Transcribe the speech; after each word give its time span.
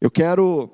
Eu 0.00 0.10
quero 0.10 0.70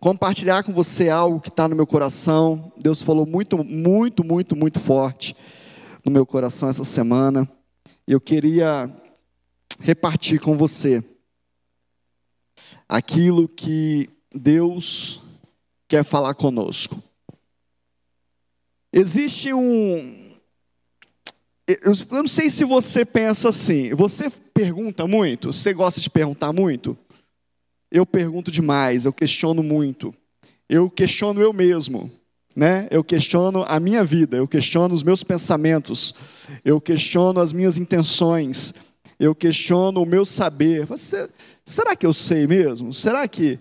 compartilhar 0.00 0.62
com 0.62 0.72
você 0.72 1.10
algo 1.10 1.40
que 1.40 1.50
está 1.50 1.68
no 1.68 1.76
meu 1.76 1.86
coração. 1.86 2.72
Deus 2.78 3.02
falou 3.02 3.26
muito, 3.26 3.62
muito, 3.62 4.24
muito, 4.24 4.56
muito 4.56 4.80
forte 4.80 5.36
no 6.02 6.10
meu 6.10 6.24
coração 6.24 6.70
essa 6.70 6.82
semana. 6.82 7.46
Eu 8.08 8.18
queria 8.18 8.90
repartir 9.78 10.40
com 10.40 10.56
você 10.56 11.04
aquilo 12.88 13.46
que 13.46 14.08
Deus 14.34 15.20
quer 15.86 16.02
falar 16.02 16.32
conosco. 16.32 17.02
Existe 18.90 19.52
um. 19.52 20.32
Eu 21.66 21.94
não 22.10 22.26
sei 22.26 22.48
se 22.48 22.64
você 22.64 23.04
pensa 23.04 23.50
assim. 23.50 23.94
Você 23.94 24.30
pergunta 24.54 25.06
muito? 25.06 25.52
Você 25.52 25.74
gosta 25.74 26.00
de 26.00 26.08
perguntar 26.08 26.52
muito? 26.54 26.96
Eu 27.94 28.06
pergunto 28.06 28.50
demais, 28.50 29.04
eu 29.04 29.12
questiono 29.12 29.62
muito. 29.62 30.14
Eu 30.66 30.88
questiono 30.88 31.42
eu 31.42 31.52
mesmo, 31.52 32.10
né? 32.56 32.88
Eu 32.90 33.04
questiono 33.04 33.66
a 33.68 33.78
minha 33.78 34.02
vida, 34.02 34.38
eu 34.38 34.48
questiono 34.48 34.94
os 34.94 35.02
meus 35.02 35.22
pensamentos, 35.22 36.14
eu 36.64 36.80
questiono 36.80 37.38
as 37.38 37.52
minhas 37.52 37.76
intenções, 37.76 38.72
eu 39.20 39.34
questiono 39.34 40.00
o 40.00 40.06
meu 40.06 40.24
saber. 40.24 40.86
Você, 40.86 41.28
será 41.62 41.94
que 41.94 42.06
eu 42.06 42.14
sei 42.14 42.46
mesmo? 42.46 42.94
Será 42.94 43.28
que 43.28 43.60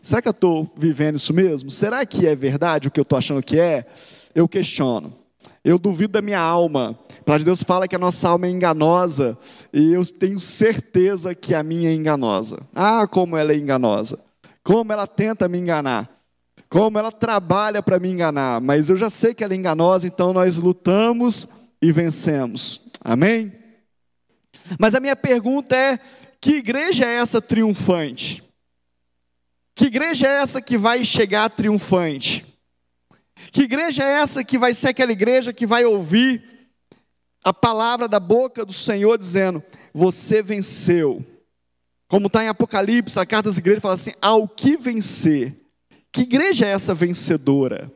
será 0.00 0.22
que 0.22 0.28
eu 0.28 0.32
estou 0.32 0.72
vivendo 0.76 1.16
isso 1.16 1.34
mesmo? 1.34 1.68
Será 1.68 2.06
que 2.06 2.24
é 2.24 2.36
verdade 2.36 2.86
o 2.86 2.90
que 2.90 3.00
eu 3.00 3.02
estou 3.02 3.18
achando 3.18 3.42
que 3.42 3.58
é? 3.58 3.84
Eu 4.32 4.46
questiono. 4.46 5.12
Eu 5.64 5.78
duvido 5.78 6.14
da 6.14 6.22
minha 6.22 6.40
alma. 6.40 6.98
A 7.24 7.38
de 7.38 7.44
Deus 7.44 7.62
fala 7.62 7.86
que 7.86 7.94
a 7.94 7.98
nossa 7.98 8.28
alma 8.28 8.46
é 8.46 8.50
enganosa 8.50 9.38
e 9.72 9.92
eu 9.92 10.04
tenho 10.04 10.40
certeza 10.40 11.34
que 11.34 11.54
a 11.54 11.62
minha 11.62 11.90
é 11.90 11.94
enganosa. 11.94 12.60
Ah, 12.74 13.06
como 13.06 13.36
ela 13.36 13.52
é 13.52 13.56
enganosa. 13.56 14.18
Como 14.64 14.92
ela 14.92 15.06
tenta 15.06 15.48
me 15.48 15.58
enganar. 15.58 16.10
Como 16.68 16.98
ela 16.98 17.12
trabalha 17.12 17.82
para 17.82 18.00
me 18.00 18.08
enganar. 18.08 18.60
Mas 18.60 18.88
eu 18.88 18.96
já 18.96 19.08
sei 19.08 19.34
que 19.34 19.44
ela 19.44 19.52
é 19.52 19.56
enganosa, 19.56 20.06
então 20.06 20.32
nós 20.32 20.56
lutamos 20.56 21.46
e 21.80 21.92
vencemos. 21.92 22.90
Amém? 23.00 23.52
Mas 24.78 24.94
a 24.94 25.00
minha 25.00 25.16
pergunta 25.16 25.76
é: 25.76 25.98
que 26.40 26.56
igreja 26.56 27.06
é 27.06 27.14
essa 27.14 27.40
triunfante? 27.40 28.42
Que 29.74 29.86
igreja 29.86 30.26
é 30.26 30.42
essa 30.42 30.60
que 30.60 30.76
vai 30.76 31.04
chegar 31.04 31.48
triunfante? 31.50 32.51
Que 33.52 33.64
igreja 33.64 34.02
é 34.02 34.12
essa 34.14 34.42
que 34.42 34.56
vai 34.56 34.72
ser 34.72 34.88
aquela 34.88 35.12
igreja 35.12 35.52
que 35.52 35.66
vai 35.66 35.84
ouvir 35.84 36.42
a 37.44 37.52
palavra 37.52 38.08
da 38.08 38.18
boca 38.18 38.64
do 38.64 38.72
Senhor 38.72 39.18
dizendo: 39.18 39.62
Você 39.92 40.42
venceu. 40.42 41.22
Como 42.08 42.28
está 42.28 42.42
em 42.42 42.48
Apocalipse, 42.48 43.18
a 43.18 43.26
carta 43.26 43.50
das 43.50 43.58
igrejas 43.58 43.82
fala 43.82 43.94
assim: 43.94 44.14
Ao 44.22 44.48
que 44.48 44.78
vencer. 44.78 45.54
Que 46.10 46.22
igreja 46.22 46.66
é 46.66 46.70
essa 46.70 46.94
vencedora? 46.94 47.92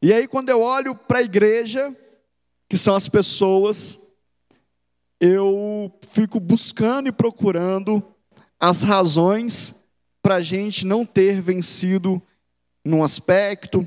E 0.00 0.10
aí, 0.10 0.26
quando 0.26 0.48
eu 0.48 0.62
olho 0.62 0.94
para 0.94 1.18
a 1.18 1.22
igreja, 1.22 1.94
que 2.66 2.78
são 2.78 2.94
as 2.94 3.10
pessoas, 3.10 3.98
eu 5.20 5.92
fico 6.12 6.40
buscando 6.40 7.08
e 7.08 7.12
procurando 7.12 8.02
as 8.58 8.82
razões 8.82 9.74
para 10.22 10.36
a 10.36 10.40
gente 10.40 10.86
não 10.86 11.04
ter 11.04 11.42
vencido 11.42 12.22
num 12.82 13.02
aspecto, 13.02 13.86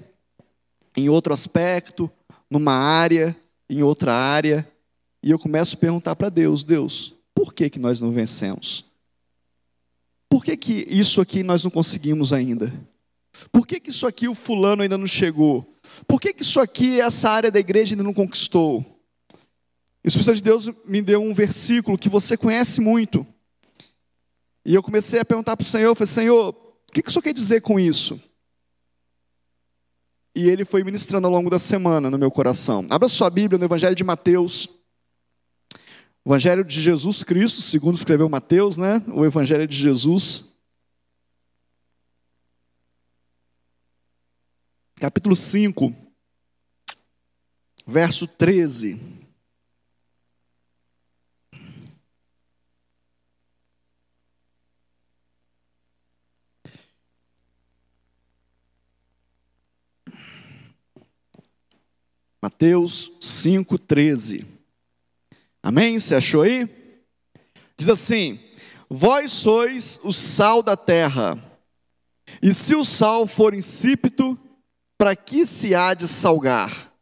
em 0.95 1.09
outro 1.09 1.33
aspecto, 1.33 2.09
numa 2.49 2.73
área, 2.73 3.35
em 3.69 3.83
outra 3.83 4.13
área, 4.13 4.67
e 5.21 5.31
eu 5.31 5.39
começo 5.39 5.75
a 5.75 5.79
perguntar 5.79 6.15
para 6.15 6.29
Deus: 6.29 6.63
Deus, 6.63 7.13
por 7.33 7.53
que, 7.53 7.69
que 7.69 7.79
nós 7.79 8.01
não 8.01 8.11
vencemos? 8.11 8.85
Por 10.29 10.43
que, 10.43 10.55
que 10.55 10.85
isso 10.87 11.19
aqui 11.19 11.43
nós 11.43 11.63
não 11.63 11.71
conseguimos 11.71 12.31
ainda? 12.31 12.71
Por 13.51 13.65
que, 13.65 13.79
que 13.79 13.89
isso 13.89 14.05
aqui 14.05 14.27
o 14.27 14.35
fulano 14.35 14.81
ainda 14.81 14.97
não 14.97 15.07
chegou? 15.07 15.73
Por 16.07 16.19
que, 16.19 16.33
que 16.33 16.43
isso 16.43 16.59
aqui, 16.59 16.99
essa 16.99 17.29
área 17.29 17.51
da 17.51 17.59
igreja 17.59 17.93
ainda 17.93 18.03
não 18.03 18.13
conquistou? 18.13 18.85
O 20.03 20.07
Espírito 20.07 20.35
de 20.35 20.41
Deus 20.41 20.69
me 20.85 21.01
deu 21.01 21.21
um 21.21 21.33
versículo 21.33 21.97
que 21.97 22.09
você 22.09 22.37
conhece 22.37 22.79
muito. 22.79 23.25
E 24.63 24.73
eu 24.73 24.83
comecei 24.83 25.19
a 25.19 25.25
perguntar 25.25 25.57
para 25.57 25.63
o 25.63 25.67
Senhor, 25.67 25.87
eu 25.87 25.95
falei, 25.95 26.07
Senhor, 26.07 26.49
o 26.49 26.91
que, 26.91 27.01
que 27.01 27.09
o 27.09 27.11
Senhor 27.11 27.23
quer 27.23 27.33
dizer 27.33 27.61
com 27.61 27.79
isso? 27.79 28.21
E 30.39 30.49
ele 30.49 30.63
foi 30.63 30.85
ministrando 30.85 31.27
ao 31.27 31.33
longo 31.33 31.49
da 31.49 31.59
semana 31.59 32.09
no 32.09 32.17
meu 32.17 32.31
coração. 32.31 32.87
Abra 32.89 33.09
sua 33.09 33.29
Bíblia 33.29 33.59
no 33.59 33.65
Evangelho 33.65 33.93
de 33.93 34.05
Mateus. 34.05 34.69
Evangelho 36.25 36.63
de 36.63 36.79
Jesus 36.79 37.23
Cristo, 37.23 37.61
segundo 37.61 37.95
escreveu 37.95 38.29
Mateus, 38.29 38.77
né? 38.77 39.03
O 39.13 39.25
Evangelho 39.25 39.67
de 39.67 39.75
Jesus. 39.75 40.55
Capítulo 44.95 45.35
5, 45.35 45.93
verso 47.85 48.25
13. 48.25 48.97
Mateus 62.41 63.11
5,13. 63.21 64.45
Amém? 65.61 65.99
Você 65.99 66.15
achou 66.15 66.41
aí? 66.41 66.69
Diz 67.77 67.89
assim: 67.89 68.39
Vós 68.89 69.31
sois 69.31 69.99
o 70.03 70.11
sal 70.11 70.63
da 70.63 70.77
terra, 70.77 71.37
e 72.41 72.53
se 72.53 72.75
o 72.75 72.83
sal 72.83 73.27
for 73.27 73.53
insípido, 73.53 74.39
para 74.97 75.15
que 75.15 75.45
se 75.45 75.75
há 75.75 75.93
de 75.93 76.07
salgar? 76.07 76.93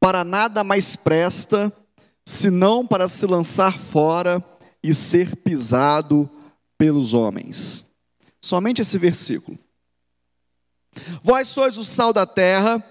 Para 0.00 0.24
nada 0.24 0.62
mais 0.62 0.96
presta, 0.96 1.72
senão 2.24 2.86
para 2.86 3.08
se 3.08 3.24
lançar 3.26 3.78
fora 3.78 4.44
e 4.82 4.92
ser 4.92 5.36
pisado 5.36 6.30
pelos 6.76 7.14
homens. 7.14 7.84
Somente 8.40 8.82
esse 8.82 8.98
versículo. 8.98 9.58
Vós 11.22 11.48
sois 11.48 11.76
o 11.76 11.84
sal 11.84 12.12
da 12.12 12.26
terra, 12.26 12.82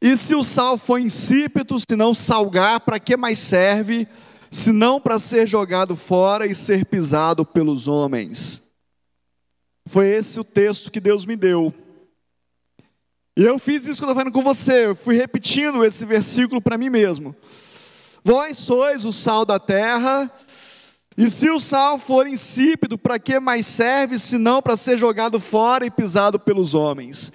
e 0.00 0.16
se 0.16 0.34
o 0.34 0.44
sal 0.44 0.76
for 0.76 0.98
insípido, 0.98 1.78
se 1.80 1.96
não 1.96 2.12
salgar, 2.12 2.80
para 2.80 3.00
que 3.00 3.16
mais 3.16 3.38
serve, 3.38 4.06
se 4.50 4.72
não 4.72 5.00
para 5.00 5.18
ser 5.18 5.46
jogado 5.46 5.96
fora 5.96 6.46
e 6.46 6.54
ser 6.54 6.84
pisado 6.84 7.44
pelos 7.44 7.88
homens? 7.88 8.62
Foi 9.86 10.08
esse 10.08 10.38
o 10.38 10.44
texto 10.44 10.90
que 10.90 11.00
Deus 11.00 11.24
me 11.24 11.36
deu. 11.36 11.72
E 13.36 13.42
eu 13.42 13.58
fiz 13.58 13.86
isso 13.86 14.00
quando 14.00 14.10
eu 14.10 14.14
falando 14.14 14.32
com 14.32 14.42
você, 14.42 14.86
eu 14.86 14.96
fui 14.96 15.16
repetindo 15.16 15.84
esse 15.84 16.04
versículo 16.04 16.60
para 16.60 16.78
mim 16.78 16.90
mesmo. 16.90 17.34
Vós 18.24 18.58
sois 18.58 19.04
o 19.04 19.12
sal 19.12 19.44
da 19.44 19.58
terra, 19.58 20.30
e 21.16 21.30
se 21.30 21.48
o 21.48 21.58
sal 21.58 21.98
for 21.98 22.26
insípido, 22.26 22.98
para 22.98 23.18
que 23.18 23.38
mais 23.40 23.64
serve, 23.66 24.18
se 24.18 24.36
não 24.36 24.60
para 24.60 24.76
ser 24.76 24.98
jogado 24.98 25.40
fora 25.40 25.86
e 25.86 25.90
pisado 25.90 26.38
pelos 26.38 26.74
homens? 26.74 27.32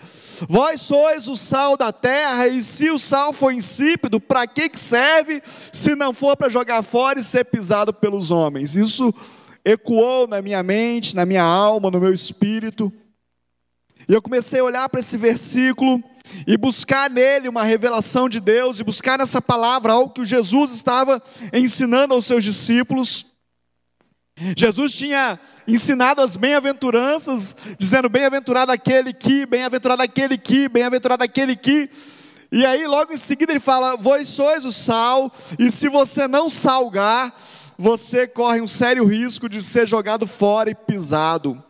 Vós 0.47 0.81
sois 0.81 1.27
o 1.27 1.35
sal 1.35 1.77
da 1.77 1.91
terra, 1.91 2.47
e 2.47 2.61
se 2.63 2.89
o 2.89 2.97
sal 2.97 3.33
for 3.33 3.51
insípido, 3.51 4.19
para 4.19 4.47
que 4.47 4.69
serve 4.73 5.41
se 5.71 5.95
não 5.95 6.13
for 6.13 6.35
para 6.35 6.49
jogar 6.49 6.83
fora 6.83 7.19
e 7.19 7.23
ser 7.23 7.45
pisado 7.45 7.93
pelos 7.93 8.31
homens? 8.31 8.75
Isso 8.75 9.13
ecoou 9.63 10.27
na 10.27 10.41
minha 10.41 10.63
mente, 10.63 11.15
na 11.15 11.25
minha 11.25 11.43
alma, 11.43 11.91
no 11.91 11.99
meu 11.99 12.13
espírito. 12.13 12.91
E 14.07 14.13
eu 14.13 14.21
comecei 14.21 14.59
a 14.59 14.63
olhar 14.63 14.89
para 14.89 14.99
esse 14.99 15.15
versículo 15.15 16.03
e 16.45 16.57
buscar 16.57 17.09
nele 17.09 17.47
uma 17.47 17.63
revelação 17.63 18.27
de 18.27 18.39
Deus, 18.39 18.79
e 18.79 18.83
buscar 18.83 19.17
nessa 19.17 19.41
palavra 19.41 19.93
algo 19.93 20.13
que 20.13 20.23
Jesus 20.25 20.71
estava 20.71 21.21
ensinando 21.53 22.13
aos 22.13 22.25
seus 22.25 22.43
discípulos. 22.43 23.30
Jesus 24.57 24.93
tinha 24.93 25.39
ensinado 25.67 26.21
as 26.21 26.35
bem-aventuranças, 26.35 27.55
dizendo: 27.77 28.09
bem-aventurado 28.09 28.71
aquele 28.71 29.13
que, 29.13 29.45
bem-aventurado 29.45 30.01
aquele 30.01 30.37
que, 30.37 30.67
bem-aventurado 30.67 31.23
aquele 31.23 31.55
que. 31.55 31.89
E 32.51 32.65
aí, 32.65 32.85
logo 32.85 33.13
em 33.13 33.17
seguida, 33.17 33.51
ele 33.51 33.59
fala: 33.59 33.95
Vós 33.95 34.27
sois 34.27 34.65
o 34.65 34.71
sal, 34.71 35.31
e 35.59 35.71
se 35.71 35.87
você 35.87 36.27
não 36.27 36.49
salgar, 36.49 37.35
você 37.77 38.27
corre 38.27 38.61
um 38.61 38.67
sério 38.67 39.05
risco 39.05 39.47
de 39.47 39.61
ser 39.61 39.87
jogado 39.87 40.25
fora 40.27 40.69
e 40.69 40.75
pisado. 40.75 41.63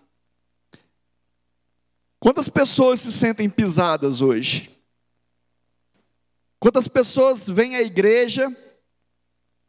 Quantas 2.19 2.49
pessoas 2.49 2.99
se 2.99 3.11
sentem 3.11 3.49
pisadas 3.49 4.21
hoje? 4.21 4.69
Quantas 6.59 6.87
pessoas 6.87 7.47
vêm 7.49 7.75
à 7.75 7.81
igreja 7.81 8.55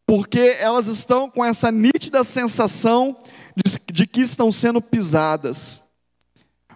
porque 0.07 0.57
elas 0.59 0.87
estão 0.87 1.31
com 1.31 1.45
essa 1.45 1.71
nítida 1.71 2.25
sensação 2.25 3.17
de, 3.57 3.79
de 3.93 4.07
que 4.07 4.21
estão 4.21 4.51
sendo 4.51 4.81
pisadas. 4.81 5.83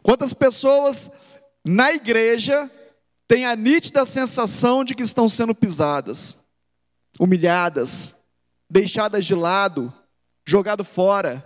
Quantas 0.03 0.33
pessoas 0.33 1.11
na 1.67 1.93
igreja 1.93 2.71
têm 3.27 3.45
a 3.45 3.57
nítida 3.57 4.05
sensação 4.05 4.85
de 4.85 4.95
que 4.95 5.03
estão 5.03 5.29
sendo 5.29 5.55
pisadas, 5.55 6.39
humilhadas, 7.19 8.15
deixadas 8.71 9.25
de 9.25 9.35
lado, 9.35 9.93
jogado 10.47 10.85
fora? 10.85 11.45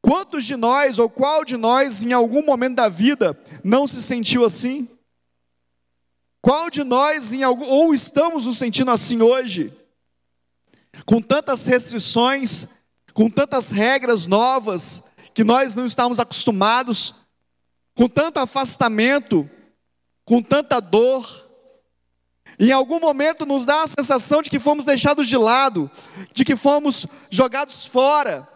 Quantos 0.00 0.44
de 0.44 0.54
nós, 0.54 0.98
ou 0.98 1.08
qual 1.08 1.44
de 1.44 1.56
nós, 1.56 2.04
em 2.04 2.12
algum 2.12 2.44
momento 2.44 2.76
da 2.76 2.88
vida, 2.88 3.38
não 3.64 3.86
se 3.86 4.02
sentiu 4.02 4.44
assim? 4.44 4.88
Qual 6.42 6.68
de 6.68 6.84
nós, 6.84 7.32
em 7.32 7.42
algum, 7.42 7.64
ou 7.64 7.94
estamos 7.94 8.44
nos 8.44 8.58
sentindo 8.58 8.90
assim 8.90 9.22
hoje? 9.22 9.72
Com 11.04 11.20
tantas 11.20 11.66
restrições, 11.66 12.66
com 13.12 13.30
tantas 13.30 13.70
regras 13.70 14.26
novas, 14.26 15.02
que 15.32 15.44
nós 15.44 15.74
não 15.74 15.86
estamos 15.86 16.18
acostumados, 16.18 17.14
com 17.94 18.08
tanto 18.08 18.38
afastamento, 18.38 19.48
com 20.24 20.42
tanta 20.42 20.80
dor. 20.80 21.44
Em 22.58 22.72
algum 22.72 23.00
momento 23.00 23.44
nos 23.44 23.66
dá 23.66 23.82
a 23.82 23.86
sensação 23.86 24.42
de 24.42 24.48
que 24.48 24.60
fomos 24.60 24.84
deixados 24.84 25.28
de 25.28 25.36
lado, 25.36 25.90
de 26.32 26.44
que 26.44 26.56
fomos 26.56 27.06
jogados 27.30 27.84
fora, 27.84 28.48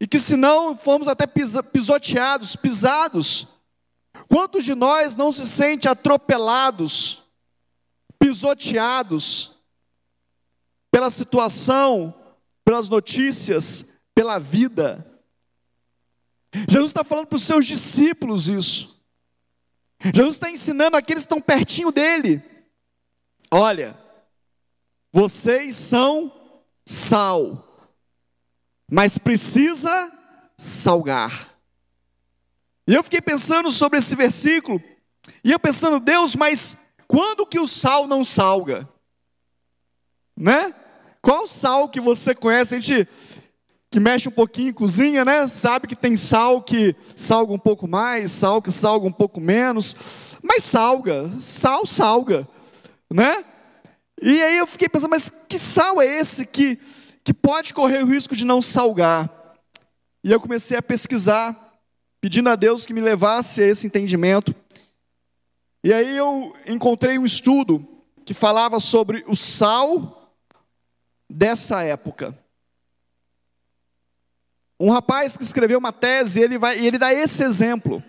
e 0.00 0.06
que 0.06 0.18
se 0.18 0.36
não 0.36 0.76
fomos 0.76 1.08
até 1.08 1.26
pisoteados, 1.26 2.54
pisados. 2.54 3.46
Quantos 4.28 4.64
de 4.64 4.74
nós 4.74 5.14
não 5.14 5.32
se 5.32 5.46
sente 5.46 5.88
atropelados, 5.88 7.22
pisoteados 8.18 9.55
pela 10.96 11.10
situação, 11.10 12.14
pelas 12.64 12.88
notícias, 12.88 13.84
pela 14.14 14.38
vida? 14.38 15.06
Jesus 16.66 16.88
está 16.88 17.04
falando 17.04 17.26
para 17.26 17.36
os 17.36 17.42
seus 17.42 17.66
discípulos 17.66 18.48
isso. 18.48 18.98
Jesus 20.02 20.36
está 20.36 20.50
ensinando 20.50 20.96
aqueles 20.96 21.24
que 21.24 21.26
estão 21.26 21.38
pertinho 21.38 21.92
dele. 21.92 22.42
Olha, 23.50 23.94
vocês 25.12 25.76
são 25.76 26.32
sal, 26.82 27.92
mas 28.90 29.18
precisa 29.18 30.10
salgar. 30.56 31.58
E 32.86 32.94
eu 32.94 33.04
fiquei 33.04 33.20
pensando 33.20 33.70
sobre 33.70 33.98
esse 33.98 34.14
versículo, 34.16 34.82
e 35.44 35.52
eu 35.52 35.60
pensando, 35.60 36.00
Deus, 36.00 36.34
mas 36.34 36.74
quando 37.06 37.46
que 37.46 37.60
o 37.60 37.68
sal 37.68 38.06
não 38.06 38.24
salga? 38.24 38.88
Né? 40.34 40.74
Qual 41.26 41.48
sal 41.48 41.88
que 41.88 42.00
você 42.00 42.36
conhece? 42.36 42.76
A 42.76 42.78
gente 42.78 43.08
que 43.90 43.98
mexe 43.98 44.28
um 44.28 44.30
pouquinho 44.30 44.68
em 44.68 44.72
cozinha, 44.72 45.24
né? 45.24 45.48
Sabe 45.48 45.88
que 45.88 45.96
tem 45.96 46.14
sal 46.14 46.62
que 46.62 46.94
salga 47.16 47.52
um 47.52 47.58
pouco 47.58 47.88
mais, 47.88 48.30
sal 48.30 48.62
que 48.62 48.70
salga 48.70 49.08
um 49.08 49.12
pouco 49.12 49.40
menos, 49.40 49.96
mas 50.40 50.62
salga, 50.62 51.28
sal 51.40 51.84
salga, 51.84 52.46
né? 53.12 53.44
E 54.22 54.40
aí 54.40 54.56
eu 54.56 54.68
fiquei 54.68 54.88
pensando, 54.88 55.10
mas 55.10 55.28
que 55.48 55.58
sal 55.58 56.00
é 56.00 56.06
esse 56.06 56.46
que, 56.46 56.78
que 57.24 57.34
pode 57.34 57.74
correr 57.74 58.04
o 58.04 58.06
risco 58.06 58.36
de 58.36 58.44
não 58.44 58.62
salgar? 58.62 59.28
E 60.22 60.30
eu 60.30 60.40
comecei 60.40 60.78
a 60.78 60.82
pesquisar 60.82 61.76
pedindo 62.20 62.50
a 62.50 62.54
Deus 62.54 62.86
que 62.86 62.94
me 62.94 63.00
levasse 63.00 63.60
a 63.60 63.66
esse 63.66 63.84
entendimento. 63.84 64.54
E 65.82 65.92
aí 65.92 66.16
eu 66.16 66.54
encontrei 66.68 67.18
um 67.18 67.24
estudo 67.24 67.84
que 68.24 68.32
falava 68.32 68.78
sobre 68.78 69.24
o 69.26 69.34
sal 69.34 70.22
dessa 71.28 71.82
época. 71.82 72.36
Um 74.78 74.90
rapaz 74.90 75.36
que 75.36 75.42
escreveu 75.42 75.78
uma 75.78 75.92
tese, 75.92 76.40
ele 76.40 76.58
vai, 76.58 76.78
ele 76.78 76.98
dá 76.98 77.12
esse 77.12 77.42
exemplo. 77.42 78.02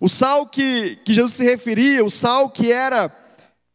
O 0.00 0.08
sal 0.08 0.46
que, 0.46 0.96
que 1.04 1.14
Jesus 1.14 1.34
se 1.34 1.44
referia, 1.44 2.04
o 2.04 2.10
sal 2.10 2.50
que 2.50 2.70
era 2.70 3.10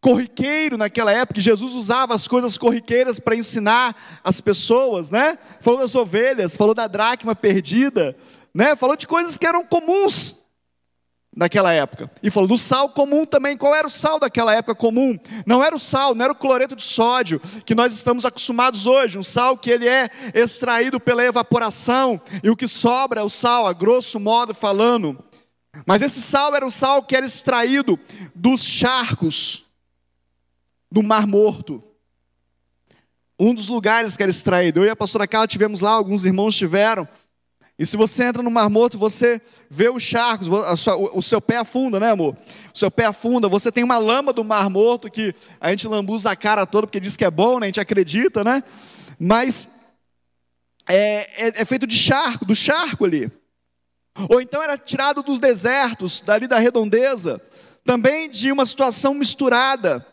corriqueiro 0.01 0.77
naquela 0.77 1.12
época, 1.12 1.41
Jesus 1.41 1.74
usava 1.74 2.13
as 2.13 2.27
coisas 2.27 2.57
corriqueiras 2.57 3.19
para 3.19 3.36
ensinar 3.36 4.21
as 4.24 4.39
pessoas, 4.39 5.09
né? 5.09 5.38
Falou 5.59 5.80
das 5.80 5.95
ovelhas, 5.95 6.56
falou 6.56 6.74
da 6.74 6.88
dracma 6.88 7.36
perdida, 7.36 8.15
né? 8.53 8.75
Falou 8.75 8.95
de 8.95 9.07
coisas 9.07 9.38
que 9.38 9.45
eram 9.45 9.65
comuns 9.65 10.47
naquela 11.35 11.71
época. 11.71 12.09
E 12.21 12.29
falou 12.29 12.47
do 12.47 12.57
sal 12.57 12.89
comum 12.89 13.25
também. 13.25 13.55
Qual 13.55 13.73
era 13.73 13.87
o 13.87 13.89
sal 13.89 14.19
daquela 14.19 14.53
época 14.53 14.75
comum? 14.75 15.17
Não 15.45 15.63
era 15.63 15.75
o 15.75 15.79
sal, 15.79 16.15
não 16.15 16.25
era 16.25 16.33
o 16.33 16.35
cloreto 16.35 16.75
de 16.75 16.83
sódio 16.83 17.39
que 17.65 17.75
nós 17.75 17.93
estamos 17.93 18.25
acostumados 18.25 18.85
hoje, 18.85 19.17
um 19.17 19.23
sal 19.23 19.57
que 19.57 19.69
ele 19.69 19.87
é 19.87 20.09
extraído 20.33 20.99
pela 20.99 21.23
evaporação 21.23 22.19
e 22.43 22.49
o 22.49 22.55
que 22.55 22.67
sobra 22.67 23.21
é 23.21 23.23
o 23.23 23.29
sal, 23.29 23.67
a 23.67 23.73
grosso 23.73 24.19
modo 24.19 24.53
falando. 24.53 25.23
Mas 25.85 26.01
esse 26.01 26.21
sal 26.21 26.55
era 26.55 26.65
um 26.65 26.69
sal 26.69 27.03
que 27.03 27.15
era 27.15 27.25
extraído 27.25 27.99
dos 28.33 28.63
charcos 28.63 29.65
do 30.91 31.03
Mar 31.03 31.27
Morto. 31.27 31.83
Um 33.39 33.53
dos 33.53 33.69
lugares 33.69 34.17
que 34.17 34.23
era 34.23 34.29
extraído. 34.29 34.81
Eu 34.81 34.87
e 34.87 34.89
a 34.89 34.95
pastora 34.95 35.27
Carla 35.27 35.47
tivemos 35.47 35.79
lá, 35.79 35.91
alguns 35.91 36.25
irmãos 36.25 36.55
tiveram. 36.55 37.07
E 37.79 37.85
se 37.85 37.95
você 37.95 38.25
entra 38.25 38.43
no 38.43 38.51
Mar 38.51 38.69
Morto, 38.69 38.97
você 38.97 39.41
vê 39.69 39.87
os 39.87 40.03
charcos, 40.03 40.49
o 41.13 41.21
seu 41.21 41.39
pé 41.39 41.55
afunda, 41.55 41.97
né, 41.97 42.11
amor? 42.11 42.35
O 42.75 42.77
seu 42.77 42.91
pé 42.91 43.05
afunda, 43.05 43.47
você 43.47 43.71
tem 43.71 43.85
uma 43.85 43.97
lama 43.97 44.33
do 44.33 44.43
Mar 44.43 44.69
Morto 44.69 45.09
que 45.09 45.33
a 45.61 45.69
gente 45.69 45.87
lambuza 45.87 46.29
a 46.29 46.35
cara 46.35 46.65
toda 46.65 46.85
porque 46.85 46.99
diz 46.99 47.15
que 47.15 47.23
é 47.23 47.31
bom, 47.31 47.57
né? 47.57 47.67
A 47.67 47.69
gente 47.69 47.79
acredita, 47.79 48.43
né? 48.43 48.61
Mas 49.17 49.69
é, 50.85 51.47
é, 51.47 51.61
é 51.61 51.63
feito 51.63 51.87
de 51.87 51.97
charco, 51.97 52.43
do 52.43 52.53
charco 52.53 53.05
ali. 53.05 53.31
Ou 54.29 54.41
então 54.41 54.61
era 54.61 54.77
tirado 54.77 55.23
dos 55.23 55.39
desertos, 55.39 56.19
dali 56.19 56.47
da 56.47 56.59
redondeza, 56.59 57.41
também 57.85 58.29
de 58.29 58.51
uma 58.51 58.65
situação 58.65 59.13
misturada. 59.13 60.05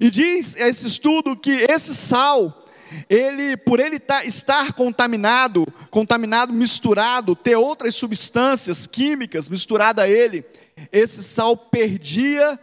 E 0.00 0.10
diz 0.10 0.56
esse 0.56 0.86
estudo 0.86 1.36
que 1.36 1.50
esse 1.50 1.94
sal 1.94 2.64
ele, 3.08 3.56
por 3.56 3.80
ele 3.80 3.98
tá, 3.98 4.24
estar 4.24 4.72
contaminado, 4.72 5.66
contaminado, 5.90 6.52
misturado, 6.52 7.36
ter 7.36 7.56
outras 7.56 7.94
substâncias 7.94 8.86
químicas 8.86 9.48
misturadas 9.48 10.04
a 10.04 10.08
ele, 10.08 10.44
esse 10.90 11.22
sal 11.22 11.56
perdia 11.56 12.58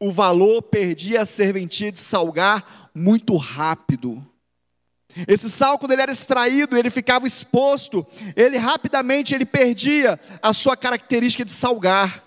o 0.00 0.12
valor, 0.12 0.62
perdia 0.62 1.22
a 1.22 1.26
serventia 1.26 1.92
de 1.92 1.98
salgar 1.98 2.90
muito 2.94 3.36
rápido. 3.36 4.24
Esse 5.26 5.50
sal, 5.50 5.78
quando 5.78 5.92
ele 5.92 6.02
era 6.02 6.12
extraído, 6.12 6.76
ele 6.76 6.90
ficava 6.90 7.26
exposto, 7.26 8.06
ele 8.36 8.56
rapidamente 8.56 9.34
ele 9.34 9.46
perdia 9.46 10.18
a 10.42 10.52
sua 10.52 10.76
característica 10.76 11.44
de 11.44 11.50
salgar. 11.50 12.22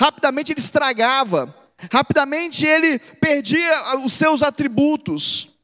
Rapidamente 0.00 0.52
ele 0.52 0.60
estragava, 0.60 1.54
rapidamente 1.92 2.66
ele 2.66 2.98
perdia 2.98 3.96
os 4.04 4.12
seus 4.12 4.42
atributos. 4.42 5.57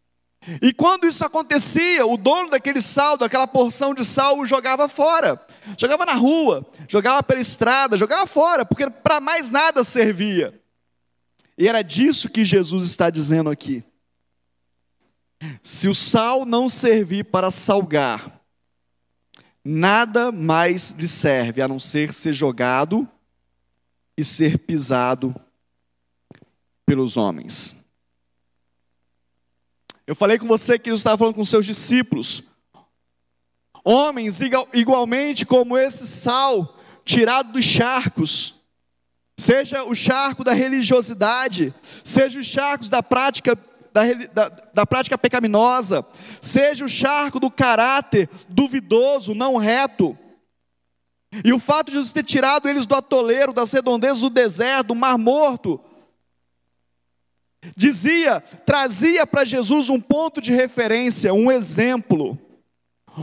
E 0.61 0.73
quando 0.73 1.06
isso 1.06 1.25
acontecia, 1.25 2.06
o 2.06 2.17
dono 2.17 2.50
daquele 2.50 2.81
sal, 2.81 3.17
daquela 3.17 3.46
porção 3.46 3.94
de 3.94 4.05
sal, 4.05 4.38
o 4.38 4.46
jogava 4.46 4.88
fora. 4.88 5.41
Jogava 5.79 6.05
na 6.05 6.14
rua, 6.14 6.67
jogava 6.88 7.23
pela 7.23 7.41
estrada, 7.41 7.96
jogava 7.96 8.26
fora, 8.26 8.64
porque 8.64 8.88
para 8.90 9.21
mais 9.21 9.49
nada 9.50 9.83
servia. 9.83 10.61
E 11.57 11.68
era 11.68 11.83
disso 11.83 12.28
que 12.28 12.45
Jesus 12.45 12.90
está 12.90 13.09
dizendo 13.11 13.49
aqui. 13.49 13.83
Se 15.62 15.88
o 15.88 15.95
sal 15.95 16.45
não 16.45 16.68
servir 16.68 17.25
para 17.25 17.50
salgar, 17.50 18.40
nada 19.64 20.30
mais 20.30 20.90
lhe 20.90 21.09
serve 21.09 21.62
a 21.62 21.68
não 21.68 21.78
ser 21.78 22.12
ser 22.12 22.33
jogado 22.33 23.09
e 24.16 24.23
ser 24.23 24.59
pisado 24.59 25.35
pelos 26.85 27.16
homens. 27.16 27.84
Eu 30.06 30.14
falei 30.14 30.38
com 30.38 30.46
você 30.46 30.78
que 30.78 30.90
Jesus 30.90 31.00
estava 31.00 31.16
falando 31.16 31.34
com 31.34 31.44
seus 31.44 31.64
discípulos. 31.64 32.42
Homens 33.82 34.40
igualmente 34.73 35.46
como 35.46 35.76
esse 35.76 36.06
sal 36.06 36.76
tirado 37.04 37.52
dos 37.52 37.64
charcos, 37.64 38.54
seja 39.37 39.84
o 39.84 39.94
charco 39.94 40.42
da 40.42 40.52
religiosidade, 40.52 41.75
seja 42.02 42.40
os 42.40 42.46
charcos 42.46 42.88
da 42.88 43.02
prática 43.02 43.58
da, 43.92 44.02
da, 44.32 44.49
da, 44.75 44.87
prática 44.87 45.16
pecaminosa, 45.16 46.04
seja 46.40 46.84
o 46.84 46.88
charco 46.88 47.38
do 47.38 47.49
caráter 47.49 48.28
duvidoso, 48.49 49.34
não 49.34 49.56
reto. 49.56 50.18
E 51.44 51.52
o 51.52 51.61
fato 51.61 51.87
de 51.87 51.92
Jesus 51.92 52.12
ter 52.12 52.25
tirado 52.25 52.68
eles 52.68 52.87
do 52.87 52.94
atoleiro, 52.94 53.52
das 53.52 53.73
redondezas 53.73 54.20
do 54.20 54.30
deserto, 54.30 54.88
do 54.88 54.94
mar 54.96 55.16
morto, 55.16 55.80
dizia, 57.76 58.40
trazia 58.40 59.26
para 59.26 59.44
Jesus 59.44 59.88
um 59.88 60.00
ponto 60.00 60.40
de 60.40 60.52
referência, 60.52 61.33
um 61.33 61.50
exemplo. 61.50 62.38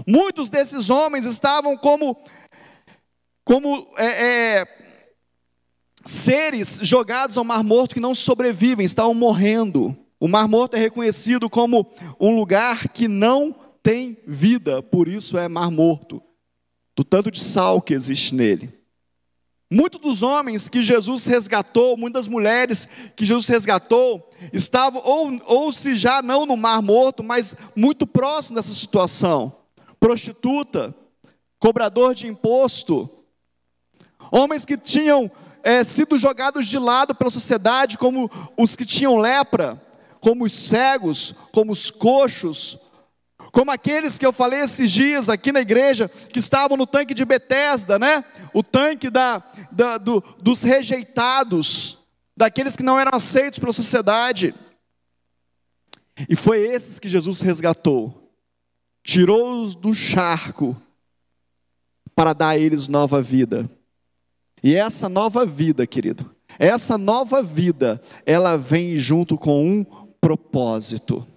Muitos 0.08 0.50
desses 0.50 0.90
homens 0.90 1.26
estavam 1.26 1.78
como, 1.78 2.18
como 3.44 3.88
é, 3.98 4.60
é, 4.60 4.68
seres 6.06 6.80
jogados 6.84 7.38
ao 7.38 7.44
Mar 7.44 7.64
Morto 7.64 7.96
que 7.96 8.02
não 8.02 8.16
sobrevivem, 8.16 8.86
estavam 8.86 9.14
morrendo. 9.14 9.96
O 10.20 10.28
Mar 10.28 10.48
Morto 10.48 10.76
é 10.76 10.80
reconhecido 10.80 11.50
como 11.50 11.92
um 12.20 12.36
lugar 12.36 12.90
que 12.90 13.08
não 13.08 13.56
tem 13.84 14.18
vida, 14.28 14.82
por 14.84 15.08
isso 15.08 15.38
é 15.38 15.48
Mar 15.48 15.72
Morto, 15.72 16.22
do 16.96 17.04
tanto 17.04 17.32
de 17.32 17.40
sal 17.40 17.82
que 17.82 17.94
existe 17.94 18.36
nele. 18.36 18.81
Muitos 19.74 20.02
dos 20.02 20.22
homens 20.22 20.68
que 20.68 20.84
Jesus 20.84 21.26
resgatou, 21.26 21.96
muitas 21.96 22.28
mulheres 22.28 22.90
que 23.16 23.24
Jesus 23.24 23.48
resgatou, 23.48 24.30
estavam, 24.52 25.02
ou, 25.06 25.42
ou 25.46 25.72
se 25.72 25.96
já 25.96 26.22
não 26.22 26.46
no 26.46 26.58
mar 26.58 26.82
morto, 26.82 27.24
mas 27.24 27.56
muito 27.74 28.06
próximo 28.06 28.58
dessa 28.58 28.74
situação. 28.74 29.56
Prostituta, 29.98 30.94
cobrador 31.58 32.14
de 32.14 32.28
imposto, 32.28 33.10
homens 34.30 34.66
que 34.66 34.76
tinham 34.76 35.32
é, 35.64 35.86
sido 35.86 36.18
jogados 36.18 36.68
de 36.68 36.78
lado 36.78 37.16
pela 37.16 37.30
sociedade, 37.30 37.98
como 37.98 38.30
os 38.58 38.76
que 38.76 38.84
tinham 38.84 39.16
lepra, 39.16 39.82
como 40.20 40.44
os 40.44 40.52
cegos, 40.52 41.34
como 41.54 41.72
os 41.72 41.90
coxos, 41.90 42.78
como 43.52 43.72
aqueles 43.72 44.18
que 44.18 44.26
eu 44.26 44.32
falei 44.32 44.62
esses 44.62 44.90
dias 44.90 45.28
aqui 45.28 45.52
na 45.52 45.60
igreja, 45.60 46.08
que 46.08 46.40
estavam 46.40 46.78
no 46.78 46.88
tanque 46.88 47.14
de 47.14 47.26
Betesda, 47.26 48.00
né? 48.00 48.24
O 48.54 48.64
tanque 48.64 49.10
da, 49.10 49.44
da 49.72 49.98
do, 49.98 50.24
dos 50.42 50.64
rejeitados, 50.64 51.98
daqueles 52.36 52.76
que 52.76 52.84
não 52.84 53.00
eram 53.00 53.12
aceitos 53.14 53.60
pela 53.60 53.74
sociedade. 53.74 54.56
E 56.30 56.36
foi 56.36 56.60
esses 56.62 57.00
que 57.00 57.10
Jesus 57.10 57.42
resgatou, 57.42 58.32
tirou-os 59.04 59.76
do 59.76 59.94
charco 59.94 60.80
para 62.16 62.34
dar 62.34 62.50
a 62.50 62.58
eles 62.58 62.88
nova 62.88 63.22
vida. 63.22 63.70
E 64.64 64.76
essa 64.76 65.10
nova 65.10 65.46
vida, 65.46 65.86
querido, 65.88 66.30
essa 66.60 66.98
nova 66.98 67.42
vida, 67.42 68.02
ela 68.26 68.56
vem 68.56 68.98
junto 68.98 69.38
com 69.38 69.66
um 69.66 69.84
propósito. 70.22 71.28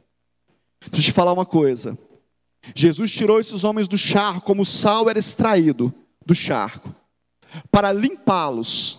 Deixa 0.91 1.09
eu 1.09 1.13
te 1.13 1.13
falar 1.13 1.33
uma 1.33 1.47
coisa. 1.47 1.99
Jesus 2.75 3.11
tirou 3.13 3.41
esses 3.41 3.65
homens 3.65 3.89
do 3.89 3.99
charco, 3.99 4.41
como 4.43 4.63
o 4.63 4.67
sal 4.67 5.09
era 5.11 5.19
extraído 5.19 5.93
do 6.25 6.35
charco, 6.35 6.95
para 7.71 7.93
limpá-los, 7.93 8.99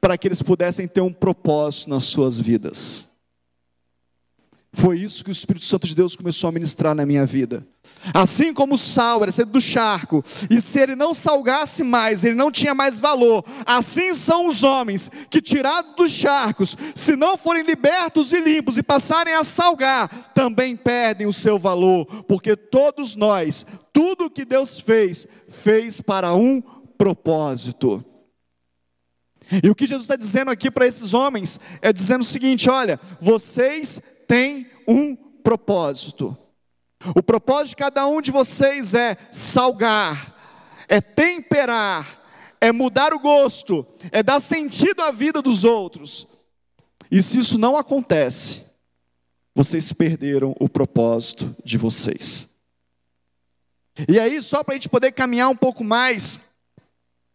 para 0.00 0.18
que 0.18 0.28
eles 0.28 0.42
pudessem 0.42 0.86
ter 0.86 1.00
um 1.00 1.12
propósito 1.12 1.90
nas 1.90 2.04
suas 2.04 2.38
vidas. 2.38 3.08
Foi 4.74 4.98
isso 4.98 5.22
que 5.22 5.28
o 5.28 5.32
Espírito 5.32 5.66
Santo 5.66 5.86
de 5.86 5.94
Deus 5.94 6.16
começou 6.16 6.48
a 6.48 6.52
ministrar 6.52 6.94
na 6.94 7.04
minha 7.04 7.26
vida. 7.26 7.66
Assim 8.14 8.54
como 8.54 8.74
o 8.74 8.78
sal 8.78 9.22
era 9.22 9.30
ser 9.30 9.44
do 9.44 9.60
charco, 9.60 10.24
e 10.48 10.62
se 10.62 10.80
ele 10.80 10.96
não 10.96 11.12
salgasse 11.12 11.82
mais, 11.82 12.24
ele 12.24 12.34
não 12.34 12.50
tinha 12.50 12.74
mais 12.74 12.98
valor. 12.98 13.44
Assim 13.66 14.14
são 14.14 14.48
os 14.48 14.62
homens 14.62 15.10
que, 15.28 15.42
tirados 15.42 15.94
dos 15.94 16.10
charcos, 16.10 16.74
se 16.94 17.14
não 17.14 17.36
forem 17.36 17.62
libertos 17.64 18.32
e 18.32 18.40
limpos 18.40 18.78
e 18.78 18.82
passarem 18.82 19.34
a 19.34 19.44
salgar, 19.44 20.08
também 20.32 20.74
perdem 20.74 21.26
o 21.26 21.32
seu 21.34 21.58
valor, 21.58 22.06
porque 22.24 22.56
todos 22.56 23.14
nós, 23.14 23.66
tudo 23.92 24.30
que 24.30 24.44
Deus 24.44 24.80
fez, 24.80 25.28
fez 25.48 26.00
para 26.00 26.34
um 26.34 26.62
propósito. 26.96 28.02
E 29.62 29.68
o 29.68 29.74
que 29.74 29.86
Jesus 29.86 30.04
está 30.04 30.16
dizendo 30.16 30.50
aqui 30.50 30.70
para 30.70 30.86
esses 30.86 31.12
homens 31.12 31.60
é 31.82 31.92
dizendo 31.92 32.22
o 32.22 32.24
seguinte: 32.24 32.70
olha, 32.70 32.98
vocês 33.20 34.00
tem 34.32 34.66
um 34.88 35.14
propósito. 35.14 36.34
O 37.14 37.22
propósito 37.22 37.68
de 37.68 37.76
cada 37.76 38.06
um 38.06 38.22
de 38.22 38.30
vocês 38.30 38.94
é 38.94 39.14
salgar, 39.30 40.34
é 40.88 41.02
temperar, 41.02 42.18
é 42.58 42.72
mudar 42.72 43.12
o 43.12 43.18
gosto, 43.18 43.86
é 44.10 44.22
dar 44.22 44.40
sentido 44.40 45.02
à 45.02 45.12
vida 45.12 45.42
dos 45.42 45.64
outros. 45.64 46.26
E 47.10 47.22
se 47.22 47.40
isso 47.40 47.58
não 47.58 47.76
acontece, 47.76 48.62
vocês 49.54 49.92
perderam 49.92 50.56
o 50.58 50.66
propósito 50.66 51.54
de 51.62 51.76
vocês. 51.76 52.48
E 54.08 54.18
aí, 54.18 54.40
só 54.40 54.64
para 54.64 54.72
a 54.72 54.76
gente 54.78 54.88
poder 54.88 55.12
caminhar 55.12 55.50
um 55.50 55.56
pouco 55.56 55.84
mais, 55.84 56.40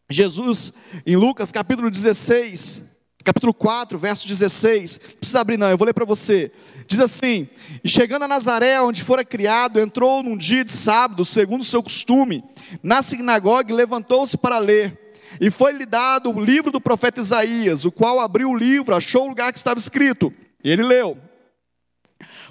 Jesus, 0.09 0.73
em 1.05 1.15
Lucas 1.15 1.51
capítulo 1.51 1.91
16, 1.91 2.81
capítulo 3.27 3.53
4, 3.53 3.99
verso 3.99 4.25
16. 4.25 5.01
Não 5.03 5.17
precisa 5.17 5.41
abrir, 5.41 5.57
não, 5.57 5.69
eu 5.69 5.77
vou 5.77 5.85
ler 5.85 5.93
para 5.93 6.05
você. 6.05 6.49
Diz 6.87 7.01
assim: 7.01 7.49
E 7.83 7.89
chegando 7.89 8.23
a 8.23 8.27
Nazaré, 8.27 8.79
onde 8.79 9.03
fora 9.03 9.25
criado, 9.25 9.81
entrou 9.81 10.23
num 10.23 10.37
dia 10.37 10.63
de 10.63 10.71
sábado, 10.71 11.25
segundo 11.25 11.61
o 11.61 11.65
seu 11.65 11.83
costume, 11.83 12.41
na 12.81 13.01
sinagoga 13.01 13.69
e 13.69 13.75
levantou-se 13.75 14.37
para 14.37 14.57
ler. 14.59 14.97
E 15.41 15.51
foi-lhe 15.51 15.85
dado 15.85 16.31
o 16.31 16.39
livro 16.39 16.71
do 16.71 16.79
profeta 16.79 17.19
Isaías, 17.19 17.83
o 17.83 17.91
qual 17.91 18.21
abriu 18.21 18.49
o 18.49 18.57
livro, 18.57 18.95
achou 18.95 19.25
o 19.25 19.29
lugar 19.29 19.51
que 19.51 19.57
estava 19.57 19.77
escrito. 19.77 20.33
E 20.63 20.71
ele 20.71 20.83
leu: 20.83 21.17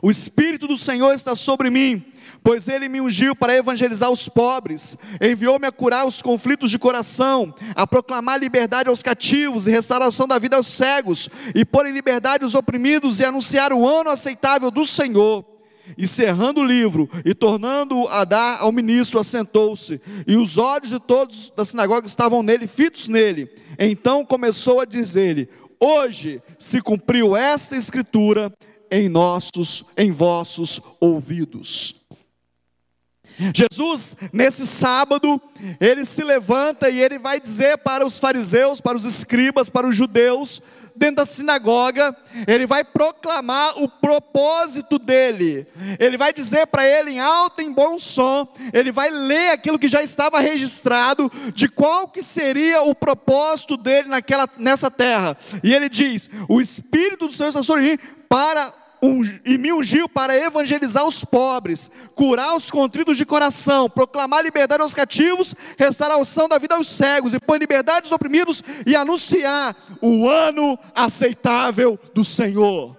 O 0.03 0.11
Espírito 0.11 0.69
do 0.69 0.77
Senhor 0.77 1.15
está 1.15 1.35
sobre 1.35 1.71
mim 1.71 2.05
pois 2.47 2.69
ele 2.69 2.89
me 2.89 3.01
ungiu 3.01 3.35
para 3.35 3.57
evangelizar 3.57 4.09
os 4.09 4.29
pobres, 4.29 4.97
enviou-me 5.21 5.67
a 5.67 5.73
curar 5.73 6.07
os 6.07 6.23
conflitos 6.23 6.71
de 6.71 6.79
coração, 6.79 7.53
a 7.75 7.89
proclamar 7.89 8.39
liberdade 8.39 8.89
aos 8.89 9.03
cativos 9.03 9.67
e 9.67 9.73
restauração 9.73 10.29
da 10.29 10.39
vida 10.39 10.55
aos 10.55 10.69
cegos, 10.69 11.29
e 11.57 11.65
pôr 11.65 11.87
em 11.87 11.93
liberdade 11.93 12.45
os 12.45 12.55
oprimidos 12.55 13.19
e 13.19 13.25
anunciar 13.25 13.73
o 13.73 13.85
ano 13.85 14.11
aceitável 14.11 14.71
do 14.71 14.87
Senhor. 14.87 15.45
E 15.99 16.07
cerrando 16.07 16.61
o 16.61 16.65
livro 16.65 17.11
e 17.25 17.35
tornando-o 17.35 18.07
a 18.07 18.23
dar 18.23 18.61
ao 18.61 18.71
ministro, 18.71 19.19
assentou-se, 19.19 20.01
e 20.25 20.37
os 20.37 20.57
olhos 20.57 20.91
de 20.91 21.01
todos 21.01 21.53
da 21.57 21.65
sinagoga 21.65 22.07
estavam 22.07 22.45
nele, 22.45 22.69
fitos 22.69 23.09
nele. 23.09 23.51
Então 23.77 24.25
começou 24.25 24.79
a 24.79 24.85
dizer-lhe: 24.85 25.49
Hoje 25.81 26.41
se 26.61 26.81
cumpriu 26.81 27.37
esta 27.37 27.77
escritura 27.77 28.53
em 28.89 29.09
nossos, 29.09 29.85
em 29.97 30.13
vossos 30.13 30.81
ouvidos. 31.01 32.06
Jesus, 33.55 34.17
nesse 34.33 34.67
sábado, 34.67 35.41
ele 35.81 36.05
se 36.05 36.23
levanta 36.25 36.89
e 36.89 37.01
ele 37.01 37.19
vai 37.19 37.41
dizer 37.41 37.79
para 37.79 38.05
os 38.05 38.19
fariseus, 38.19 38.81
para 38.81 38.97
os 38.97 39.05
escribas, 39.05 39.69
para 39.69 39.87
os 39.87 39.95
judeus, 39.95 40.63
dentro 40.97 41.17
da 41.17 41.27
sinagoga, 41.27 42.17
ele 42.47 42.67
vai 42.67 42.83
proclamar 42.83 43.79
o 43.83 43.89
propósito 43.89 44.99
dele. 44.99 45.67
Ele 45.99 46.17
vai 46.17 46.33
dizer 46.33 46.67
para 46.67 46.87
ele 46.87 47.13
em 47.13 47.21
alto 47.21 47.61
e 47.61 47.65
em 47.65 47.73
bom 47.73 47.99
som, 47.99 48.49
ele 48.73 48.91
vai 48.91 49.11
ler 49.11 49.51
aquilo 49.51 49.79
que 49.79 49.89
já 49.89 50.03
estava 50.03 50.41
registrado 50.41 51.31
de 51.55 51.69
qual 51.69 52.09
que 52.09 52.23
seria 52.23 52.83
o 52.83 52.95
propósito 52.95 53.77
dele 53.77 54.09
naquela 54.09 54.49
nessa 54.59 54.91
terra. 54.91 55.37
E 55.63 55.75
ele 55.75 55.89
diz: 55.89 56.31
"O 56.49 56.61
espírito 56.61 57.27
do 57.27 57.33
Senhor 57.33 57.51
está 57.51 57.63
sobre 57.63 57.83
mim 57.83 57.99
para 58.29 58.73
e 59.45 59.59
me 59.59 59.73
ungiu 59.73 60.09
para 60.09 60.37
evangelizar 60.37 61.05
os 61.05 61.25
pobres, 61.25 61.91
curar 62.15 62.55
os 62.57 62.71
contritos 62.71 63.17
de 63.17 63.25
coração, 63.25 63.89
proclamar 63.89 64.45
liberdade 64.45 64.83
aos 64.83 64.95
cativos, 64.95 65.55
restauração 65.77 66.49
da 66.49 66.59
vida 66.59 66.75
aos 66.75 66.89
cegos, 66.89 67.35
e 67.35 67.41
pôr 67.41 67.59
liberdade 67.59 68.07
aos 68.07 68.13
oprimidos, 68.13 68.63
e 68.87 68.95
anunciar 68.97 69.77
o 70.01 70.29
ano 70.29 70.79
aceitável 70.95 71.99
do 72.15 72.25
Senhor. 72.25 72.97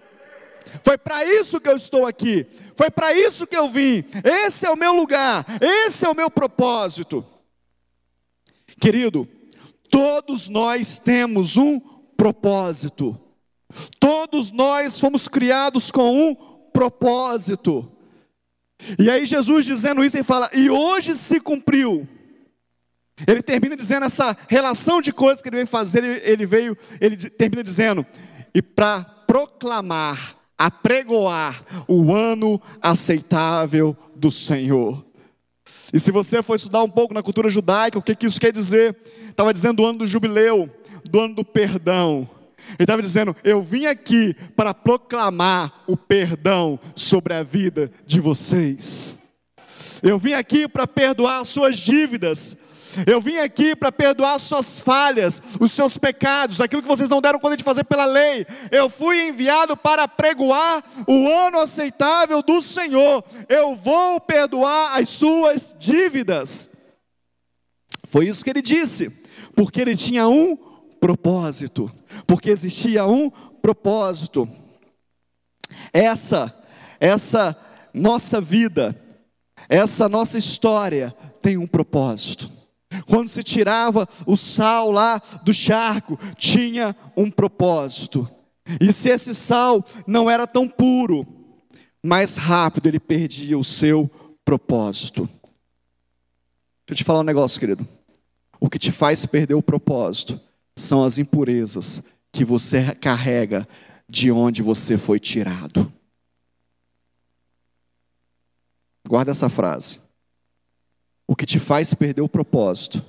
Foi 0.83 0.97
para 0.97 1.23
isso 1.25 1.59
que 1.59 1.69
eu 1.69 1.77
estou 1.77 2.05
aqui, 2.05 2.45
foi 2.75 2.89
para 2.89 3.13
isso 3.13 3.47
que 3.47 3.57
eu 3.57 3.69
vim, 3.69 4.03
esse 4.23 4.65
é 4.65 4.69
o 4.69 4.77
meu 4.77 4.93
lugar, 4.93 5.45
esse 5.61 6.05
é 6.05 6.09
o 6.09 6.15
meu 6.15 6.29
propósito. 6.29 7.25
Querido, 8.79 9.27
todos 9.89 10.49
nós 10.49 10.99
temos 10.99 11.57
um 11.57 11.79
propósito. 12.15 13.19
Todos 13.99 14.51
nós 14.51 14.99
fomos 14.99 15.27
criados 15.27 15.91
com 15.91 16.29
um 16.29 16.35
propósito. 16.71 17.91
E 18.99 19.09
aí 19.09 19.25
Jesus 19.25 19.65
dizendo 19.65 20.03
isso, 20.03 20.15
ele 20.15 20.23
fala: 20.23 20.49
"E 20.53 20.69
hoje 20.69 21.15
se 21.15 21.39
cumpriu". 21.39 22.07
Ele 23.25 23.41
termina 23.41 23.75
dizendo 23.75 24.05
essa 24.05 24.37
relação 24.47 25.01
de 25.01 25.11
coisas 25.11 25.41
que 25.41 25.49
ele 25.49 25.57
veio 25.57 25.67
fazer, 25.67 26.03
ele 26.23 26.45
veio, 26.45 26.77
ele 27.01 27.17
termina 27.17 27.63
dizendo: 27.63 28.05
"E 28.53 28.61
para 28.61 29.03
proclamar, 29.03 30.35
apregoar 30.57 31.63
o 31.87 32.13
ano 32.13 32.61
aceitável 32.81 33.97
do 34.15 34.29
Senhor". 34.29 35.03
E 35.91 35.99
se 35.99 36.11
você 36.11 36.43
for 36.43 36.55
estudar 36.55 36.83
um 36.83 36.89
pouco 36.89 37.13
na 37.13 37.23
cultura 37.23 37.49
judaica, 37.49 37.97
o 37.97 38.01
que, 38.01 38.15
que 38.15 38.25
isso 38.25 38.39
quer 38.39 38.51
dizer? 38.51 38.95
Estava 39.29 39.53
dizendo 39.53 39.77
do 39.77 39.85
ano 39.85 39.99
do 39.99 40.07
jubileu, 40.07 40.69
do 41.09 41.19
ano 41.19 41.35
do 41.35 41.45
perdão. 41.45 42.29
Ele 42.69 42.75
estava 42.79 43.01
dizendo: 43.01 43.35
Eu 43.43 43.61
vim 43.61 43.85
aqui 43.85 44.35
para 44.55 44.73
proclamar 44.73 45.83
o 45.87 45.95
perdão 45.95 46.79
sobre 46.95 47.33
a 47.33 47.43
vida 47.43 47.91
de 48.05 48.19
vocês. 48.19 49.17
Eu 50.01 50.17
vim 50.17 50.33
aqui 50.33 50.67
para 50.67 50.85
perdoar 50.85 51.43
suas 51.45 51.77
dívidas. 51.77 52.55
Eu 53.05 53.21
vim 53.21 53.37
aqui 53.37 53.75
para 53.75 53.91
perdoar 53.91 54.39
suas 54.39 54.79
falhas, 54.79 55.41
os 55.59 55.71
seus 55.71 55.97
pecados, 55.97 56.59
aquilo 56.59 56.81
que 56.81 56.87
vocês 56.87 57.09
não 57.09 57.21
deram 57.21 57.39
conta 57.39 57.57
de 57.57 57.63
fazer 57.63 57.83
pela 57.83 58.05
lei. 58.05 58.45
Eu 58.71 58.89
fui 58.89 59.27
enviado 59.27 59.75
para 59.77 60.07
pregoar 60.07 60.83
o 61.05 61.27
ano 61.29 61.59
aceitável 61.59 62.41
do 62.41 62.61
Senhor. 62.61 63.23
Eu 63.47 63.75
vou 63.75 64.19
perdoar 64.19 64.97
as 64.97 65.09
suas 65.09 65.75
dívidas. 65.77 66.69
Foi 68.05 68.27
isso 68.27 68.43
que 68.43 68.49
ele 68.49 68.61
disse, 68.61 69.11
porque 69.55 69.81
ele 69.81 69.95
tinha 69.95 70.27
um 70.27 70.57
propósito, 70.99 71.91
porque 72.25 72.49
existia 72.49 73.05
um 73.05 73.29
propósito. 73.29 74.47
Essa, 75.91 76.53
essa 76.99 77.55
nossa 77.93 78.39
vida, 78.39 78.95
essa 79.67 80.07
nossa 80.07 80.37
história 80.37 81.11
tem 81.41 81.57
um 81.57 81.67
propósito. 81.67 82.49
Quando 83.05 83.27
se 83.27 83.43
tirava 83.43 84.07
o 84.25 84.37
sal 84.37 84.91
lá 84.91 85.21
do 85.43 85.53
charco, 85.53 86.17
tinha 86.37 86.95
um 87.15 87.29
propósito. 87.29 88.29
E 88.79 88.91
se 88.91 89.09
esse 89.09 89.33
sal 89.33 89.83
não 90.05 90.29
era 90.29 90.47
tão 90.47 90.67
puro, 90.67 91.25
mais 92.03 92.35
rápido 92.35 92.87
ele 92.87 92.99
perdia 92.99 93.57
o 93.57 93.63
seu 93.63 94.09
propósito. 94.45 95.29
eu 96.87 96.95
te 96.95 97.03
falar 97.03 97.19
um 97.19 97.23
negócio, 97.23 97.59
querido. 97.59 97.85
O 98.59 98.69
que 98.69 98.79
te 98.79 98.91
faz 98.91 99.25
perder 99.25 99.55
o 99.55 99.61
propósito 99.61 100.39
são 100.77 101.03
as 101.03 101.17
impurezas 101.17 102.01
que 102.31 102.45
você 102.45 102.93
carrega 102.95 103.67
de 104.07 104.31
onde 104.31 104.61
você 104.61 104.97
foi 104.97 105.19
tirado. 105.19 105.91
Guarda 109.05 109.31
essa 109.31 109.49
frase. 109.49 109.99
O 111.25 111.35
que 111.35 111.45
te 111.45 111.59
faz 111.59 111.93
perder 111.93 112.21
o 112.21 112.29
propósito 112.29 113.03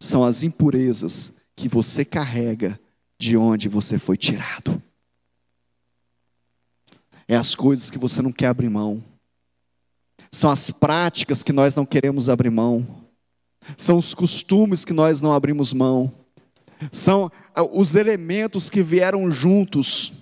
são 0.00 0.24
as 0.24 0.42
impurezas 0.42 1.32
que 1.54 1.68
você 1.68 2.04
carrega 2.04 2.78
de 3.18 3.36
onde 3.36 3.68
você 3.68 3.98
foi 3.98 4.16
tirado. 4.16 4.82
É 7.28 7.36
as 7.36 7.54
coisas 7.54 7.90
que 7.90 7.98
você 7.98 8.20
não 8.20 8.32
quer 8.32 8.48
abrir 8.48 8.68
mão. 8.68 9.02
São 10.30 10.50
as 10.50 10.70
práticas 10.70 11.42
que 11.42 11.52
nós 11.52 11.74
não 11.74 11.86
queremos 11.86 12.28
abrir 12.28 12.50
mão. 12.50 12.86
São 13.76 13.96
os 13.96 14.12
costumes 14.12 14.84
que 14.84 14.92
nós 14.92 15.22
não 15.22 15.32
abrimos 15.32 15.72
mão. 15.72 16.12
São 16.90 17.30
ah, 17.54 17.62
os 17.62 17.94
elementos 17.94 18.68
que 18.68 18.82
vieram 18.82 19.30
juntos. 19.30 20.12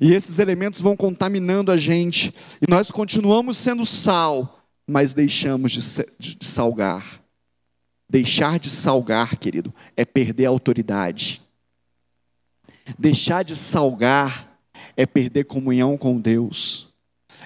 E 0.00 0.12
esses 0.12 0.38
elementos 0.38 0.80
vão 0.80 0.96
contaminando 0.96 1.70
a 1.70 1.76
gente. 1.76 2.34
E 2.60 2.70
nós 2.70 2.90
continuamos 2.90 3.56
sendo 3.56 3.84
sal, 3.86 4.64
mas 4.86 5.14
deixamos 5.14 5.72
de, 5.72 6.38
salgar. 6.40 7.22
Deixar 8.08 8.58
de 8.58 8.70
salgar, 8.70 9.36
querido, 9.36 9.74
é 9.96 10.04
perder 10.04 10.46
a 10.46 10.50
autoridade. 10.50 11.42
Deixar 12.98 13.42
de 13.42 13.56
salgar 13.56 14.46
é 14.96 15.04
perder 15.04 15.44
comunhão 15.44 15.98
com 15.98 16.18
Deus, 16.18 16.88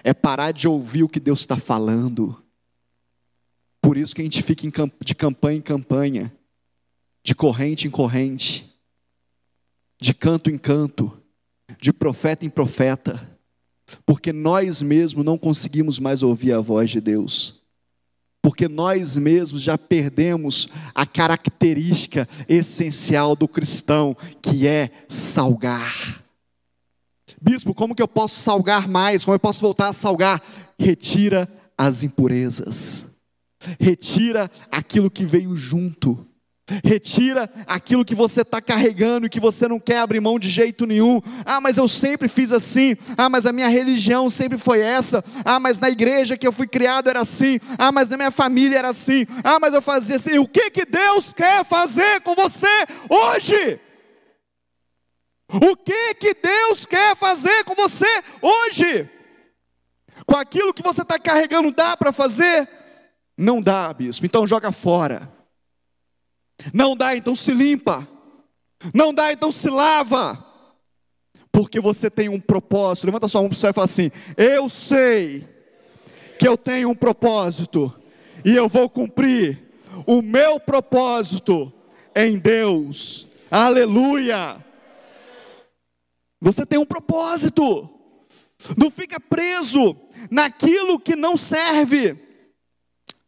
é 0.04 0.14
parar 0.14 0.52
de 0.52 0.68
ouvir 0.68 1.02
o 1.02 1.08
que 1.08 1.18
Deus 1.18 1.40
está 1.40 1.56
falando. 1.56 2.40
Por 3.82 3.96
isso 3.96 4.14
que 4.14 4.20
a 4.20 4.24
gente 4.24 4.42
fica 4.42 4.68
de 5.02 5.14
campanha 5.14 5.58
em 5.58 5.62
campanha, 5.62 6.32
de 7.22 7.34
corrente 7.34 7.86
em 7.86 7.90
corrente, 7.90 8.74
de 10.00 10.14
canto 10.14 10.50
em 10.50 10.58
canto, 10.58 11.12
de 11.78 11.92
profeta 11.92 12.44
em 12.44 12.50
profeta, 12.50 13.38
porque 14.06 14.32
nós 14.32 14.82
mesmos 14.82 15.24
não 15.24 15.36
conseguimos 15.36 15.98
mais 15.98 16.22
ouvir 16.22 16.52
a 16.52 16.60
voz 16.60 16.90
de 16.90 17.00
Deus 17.00 17.60
porque 18.42 18.68
nós 18.68 19.16
mesmos 19.16 19.60
já 19.60 19.76
perdemos 19.76 20.68
a 20.94 21.04
característica 21.04 22.28
essencial 22.48 23.36
do 23.36 23.46
cristão, 23.46 24.16
que 24.40 24.66
é 24.66 24.90
salgar. 25.08 26.24
Bispo, 27.40 27.74
como 27.74 27.94
que 27.94 28.02
eu 28.02 28.08
posso 28.08 28.40
salgar 28.40 28.88
mais? 28.88 29.24
Como 29.24 29.34
eu 29.34 29.40
posso 29.40 29.60
voltar 29.60 29.88
a 29.88 29.92
salgar? 29.92 30.42
Retira 30.78 31.48
as 31.76 32.02
impurezas, 32.02 33.06
retira 33.78 34.50
aquilo 34.70 35.10
que 35.10 35.24
veio 35.24 35.54
junto. 35.56 36.26
Retira 36.84 37.50
aquilo 37.66 38.04
que 38.04 38.14
você 38.14 38.42
está 38.42 38.60
carregando 38.60 39.26
e 39.26 39.30
que 39.30 39.40
você 39.40 39.66
não 39.66 39.80
quer 39.80 39.98
abrir 39.98 40.20
mão 40.20 40.38
de 40.38 40.48
jeito 40.48 40.86
nenhum. 40.86 41.20
Ah, 41.44 41.60
mas 41.60 41.76
eu 41.76 41.88
sempre 41.88 42.28
fiz 42.28 42.52
assim. 42.52 42.96
Ah, 43.16 43.28
mas 43.28 43.46
a 43.46 43.52
minha 43.52 43.68
religião 43.68 44.30
sempre 44.30 44.58
foi 44.58 44.80
essa. 44.80 45.24
Ah, 45.44 45.58
mas 45.58 45.78
na 45.78 45.90
igreja 45.90 46.36
que 46.36 46.46
eu 46.46 46.52
fui 46.52 46.66
criado 46.66 47.08
era 47.10 47.20
assim. 47.20 47.58
Ah, 47.78 47.90
mas 47.90 48.08
na 48.08 48.16
minha 48.16 48.30
família 48.30 48.78
era 48.78 48.88
assim. 48.88 49.26
Ah, 49.42 49.58
mas 49.60 49.74
eu 49.74 49.82
fazia 49.82 50.16
assim. 50.16 50.38
O 50.38 50.46
que 50.46 50.70
que 50.70 50.84
Deus 50.84 51.32
quer 51.32 51.64
fazer 51.64 52.20
com 52.20 52.34
você 52.34 52.86
hoje? 53.08 53.80
O 55.52 55.76
que 55.76 56.14
que 56.14 56.34
Deus 56.34 56.86
quer 56.86 57.16
fazer 57.16 57.64
com 57.64 57.74
você 57.74 58.06
hoje? 58.40 59.08
Com 60.24 60.36
aquilo 60.36 60.72
que 60.72 60.82
você 60.82 61.02
está 61.02 61.18
carregando, 61.18 61.72
dá 61.72 61.96
para 61.96 62.12
fazer? 62.12 62.68
Não 63.36 63.60
dá, 63.60 63.92
bispo. 63.92 64.24
Então 64.24 64.46
joga 64.46 64.70
fora. 64.70 65.28
Não 66.72 66.96
dá, 66.96 67.16
então 67.16 67.34
se 67.34 67.52
limpa. 67.52 68.06
Não 68.94 69.12
dá, 69.12 69.32
então 69.32 69.52
se 69.52 69.68
lava. 69.68 70.44
Porque 71.52 71.80
você 71.80 72.10
tem 72.10 72.28
um 72.28 72.40
propósito. 72.40 73.06
Levanta 73.06 73.28
sua 73.28 73.40
mão 73.40 73.50
para 73.50 73.56
o 73.56 73.58
céu 73.58 73.70
e 73.70 73.74
fala 73.74 73.84
assim: 73.84 74.10
Eu 74.36 74.68
sei 74.68 75.46
que 76.38 76.46
eu 76.46 76.56
tenho 76.56 76.90
um 76.90 76.94
propósito. 76.94 77.94
E 78.44 78.54
eu 78.54 78.68
vou 78.68 78.88
cumprir 78.88 79.62
o 80.06 80.22
meu 80.22 80.58
propósito 80.58 81.72
em 82.14 82.38
Deus. 82.38 83.26
Aleluia. 83.50 84.56
Você 86.40 86.64
tem 86.64 86.78
um 86.78 86.86
propósito. 86.86 87.88
Não 88.76 88.90
fica 88.90 89.18
preso 89.18 89.96
naquilo 90.30 90.98
que 91.00 91.16
não 91.16 91.36
serve 91.36 92.16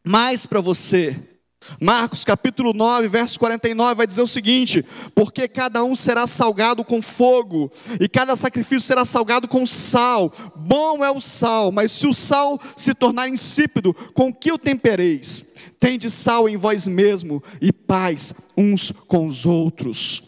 mais 0.05 0.47
para 0.47 0.61
você 0.61 1.32
Marcos 1.81 2.25
capítulo 2.25 2.73
9, 2.73 3.09
verso 3.09 3.39
49 3.39 3.95
vai 3.95 4.07
dizer 4.07 4.23
o 4.23 4.27
seguinte: 4.27 4.85
Porque 5.15 5.49
cada 5.49 5.83
um 5.85 5.95
será 5.95 6.27
salgado 6.27 6.85
com 6.85 7.01
fogo, 7.03 7.71
e 8.01 8.09
cada 8.09 8.37
sacrifício 8.37 8.87
será 8.87 9.05
salgado 9.05 9.47
com 9.49 9.65
sal. 9.67 10.33
Bom 10.57 11.05
é 11.05 11.11
o 11.11 11.21
sal, 11.21 11.73
mas 11.73 11.93
se 11.93 12.07
o 12.07 12.13
sal 12.13 12.61
se 12.77 12.95
tornar 12.95 13.29
insípido, 13.29 13.95
com 14.15 14.33
que 14.33 14.53
o 14.53 14.59
tempereis? 14.59 15.45
Tende 15.79 16.09
sal 16.09 16.49
em 16.49 16.57
vós 16.57 16.87
mesmo 16.87 17.43
e 17.61 17.73
paz 17.73 18.33
uns 18.57 18.93
com 19.09 19.27
os 19.27 19.45
outros. 19.45 20.23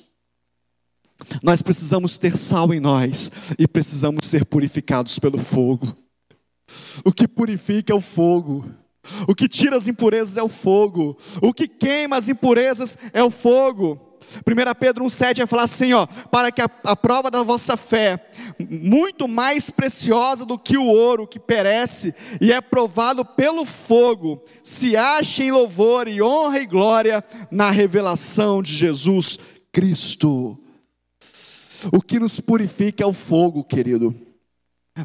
Nós 1.43 1.63
precisamos 1.63 2.19
ter 2.19 2.37
sal 2.37 2.75
em 2.75 2.81
nós 2.81 3.31
e 3.59 3.67
precisamos 3.69 4.27
ser 4.27 4.45
purificados 4.45 5.19
pelo 5.19 5.39
fogo. 5.39 5.97
O 7.05 7.13
que 7.13 7.29
purifica 7.29 7.93
é 7.93 7.97
o 7.97 8.01
fogo. 8.01 8.65
O 9.27 9.35
que 9.35 9.49
tira 9.49 9.77
as 9.77 9.89
impurezas 9.89 10.37
é 10.37 10.43
o 10.43 10.49
fogo. 10.49 11.17
O 11.41 11.53
que 11.53 11.69
queima 11.69 12.17
as 12.17 12.29
impurezas 12.29 12.97
é 13.13 13.23
o 13.23 13.31
fogo. 13.31 14.01
1 14.47 14.75
Pedro 14.79 15.05
1,7 15.05 15.39
vai 15.39 15.47
falar 15.47 15.63
assim: 15.65 15.93
ó, 15.93 16.07
para 16.07 16.51
que 16.51 16.61
a, 16.61 16.69
a, 16.85 16.97
prova 16.97 17.31
da 17.31 17.43
vossa 17.43 17.77
fé, 17.77 18.27
muito 18.59 19.29
mais 19.29 19.71
preciosa 19.71 20.45
do 20.45 20.59
que 20.59 20.77
o 20.77 20.85
ouro 20.85 21.27
que 21.27 21.39
perece 21.39 22.15
e 22.41 22.53
é 22.53 22.61
provado 22.61 23.25
pelo 23.25 23.65
fogo, 23.65 24.43
se 24.63 24.97
ache 24.97 25.45
em 25.45 25.53
louvor 25.53 26.09
e 26.09 26.21
honra 26.23 26.61
e 26.61 26.67
glória 26.67 27.23
na 27.51 27.71
revelação 27.71 28.63
de 28.63 28.75
Jesus 28.75 29.39
Cristo. 29.73 30.59
O 31.93 32.01
que 32.01 32.19
nos 32.19 32.41
purifica 32.41 33.03
é 33.03 33.07
o 33.07 33.13
fogo, 33.13 33.63
querido. 33.63 34.15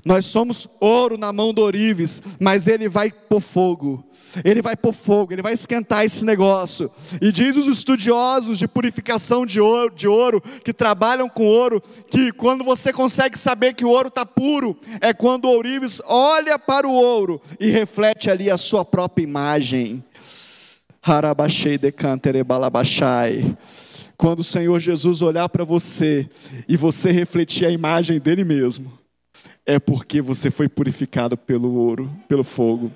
Nós 0.05 0.25
somos 0.25 0.67
ouro 0.79 1.17
na 1.17 1.33
mão 1.33 1.51
do 1.51 1.61
Orives, 1.61 2.21
mas 2.39 2.67
ele 2.67 2.87
vai 2.87 3.11
pôr 3.11 3.41
fogo. 3.41 4.05
Ele 4.43 4.61
vai 4.61 4.75
pôr 4.75 4.93
fogo, 4.93 5.33
ele 5.33 5.41
vai 5.41 5.53
esquentar 5.53 6.05
esse 6.05 6.23
negócio. 6.23 6.91
E 7.19 7.31
diz 7.31 7.57
os 7.57 7.67
estudiosos 7.67 8.59
de 8.59 8.67
purificação 8.67 9.43
de 9.43 9.59
ouro, 9.59 9.95
de 9.95 10.07
ouro, 10.07 10.41
que 10.63 10.71
trabalham 10.71 11.27
com 11.27 11.43
ouro, 11.43 11.81
que 12.09 12.31
quando 12.31 12.63
você 12.63 12.93
consegue 12.93 13.37
saber 13.37 13.73
que 13.73 13.83
o 13.83 13.89
ouro 13.89 14.09
está 14.09 14.23
puro, 14.23 14.77
é 15.01 15.11
quando 15.11 15.45
o 15.45 15.49
ourives 15.49 15.99
olha 16.05 16.59
para 16.59 16.87
o 16.87 16.93
ouro 16.93 17.41
e 17.59 17.71
reflete 17.71 18.29
ali 18.29 18.51
a 18.51 18.57
sua 18.57 18.85
própria 18.85 19.23
imagem. 19.23 20.03
Harabachei 21.01 21.79
decantere 21.79 22.43
balabachai. 22.43 23.57
Quando 24.15 24.41
o 24.41 24.43
Senhor 24.43 24.79
Jesus 24.79 25.23
olhar 25.23 25.49
para 25.49 25.63
você 25.63 26.29
e 26.67 26.77
você 26.77 27.09
refletir 27.09 27.65
a 27.65 27.71
imagem 27.71 28.19
dele 28.19 28.43
mesmo 28.43 28.98
é 29.69 29.77
porque 29.77 30.19
você 30.19 30.49
foi 30.49 30.67
purificado 30.67 31.37
pelo 31.37 31.75
ouro, 31.75 32.11
pelo 32.27 32.43
fogo. 32.43 32.91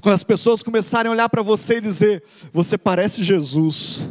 Quando 0.00 0.14
as 0.14 0.24
pessoas 0.24 0.62
começarem 0.62 1.10
a 1.10 1.12
olhar 1.12 1.28
para 1.28 1.42
você 1.42 1.76
e 1.76 1.80
dizer: 1.82 2.22
Você 2.50 2.78
parece 2.78 3.22
Jesus, 3.22 4.06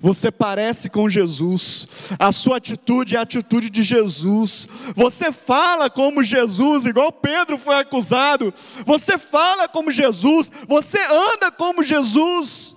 você 0.00 0.30
parece 0.30 0.88
com 0.88 1.06
Jesus, 1.06 1.86
a 2.18 2.32
sua 2.32 2.56
atitude 2.56 3.14
é 3.14 3.18
a 3.18 3.22
atitude 3.22 3.68
de 3.68 3.82
Jesus, 3.82 4.66
você 4.94 5.30
fala 5.30 5.90
como 5.90 6.24
Jesus, 6.24 6.86
igual 6.86 7.12
Pedro 7.12 7.58
foi 7.58 7.76
acusado, 7.76 8.54
você 8.86 9.18
fala 9.18 9.68
como 9.68 9.90
Jesus, 9.90 10.50
você 10.66 10.98
anda 11.34 11.50
como 11.50 11.82
Jesus, 11.82 12.74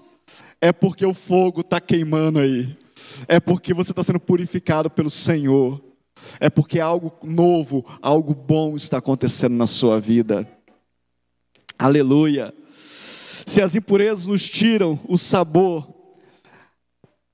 é 0.60 0.74
porque 0.74 1.06
o 1.06 1.14
fogo 1.14 1.62
está 1.62 1.80
queimando 1.80 2.40
aí, 2.40 2.76
é 3.30 3.40
porque 3.40 3.74
você 3.74 3.94
está 3.94 4.04
sendo 4.04 4.20
purificado 4.20 4.90
pelo 4.90 5.10
Senhor 5.10 5.87
é 6.40 6.50
porque 6.50 6.80
algo 6.80 7.14
novo, 7.24 7.86
algo 8.02 8.34
bom 8.34 8.76
está 8.76 8.98
acontecendo 8.98 9.56
na 9.56 9.68
sua 9.68 10.00
vida. 10.00 10.48
Aleluia. 11.78 12.54
Se 13.46 13.62
as 13.62 13.76
impurezas 13.76 14.26
nos 14.26 14.48
tiram 14.48 15.00
o 15.08 15.18
sabor, 15.18 15.88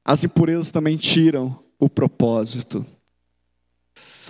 as 0.05 0.23
impurezas 0.23 0.71
também 0.71 0.97
tiram 0.97 1.57
o 1.79 1.89
propósito. 1.89 2.85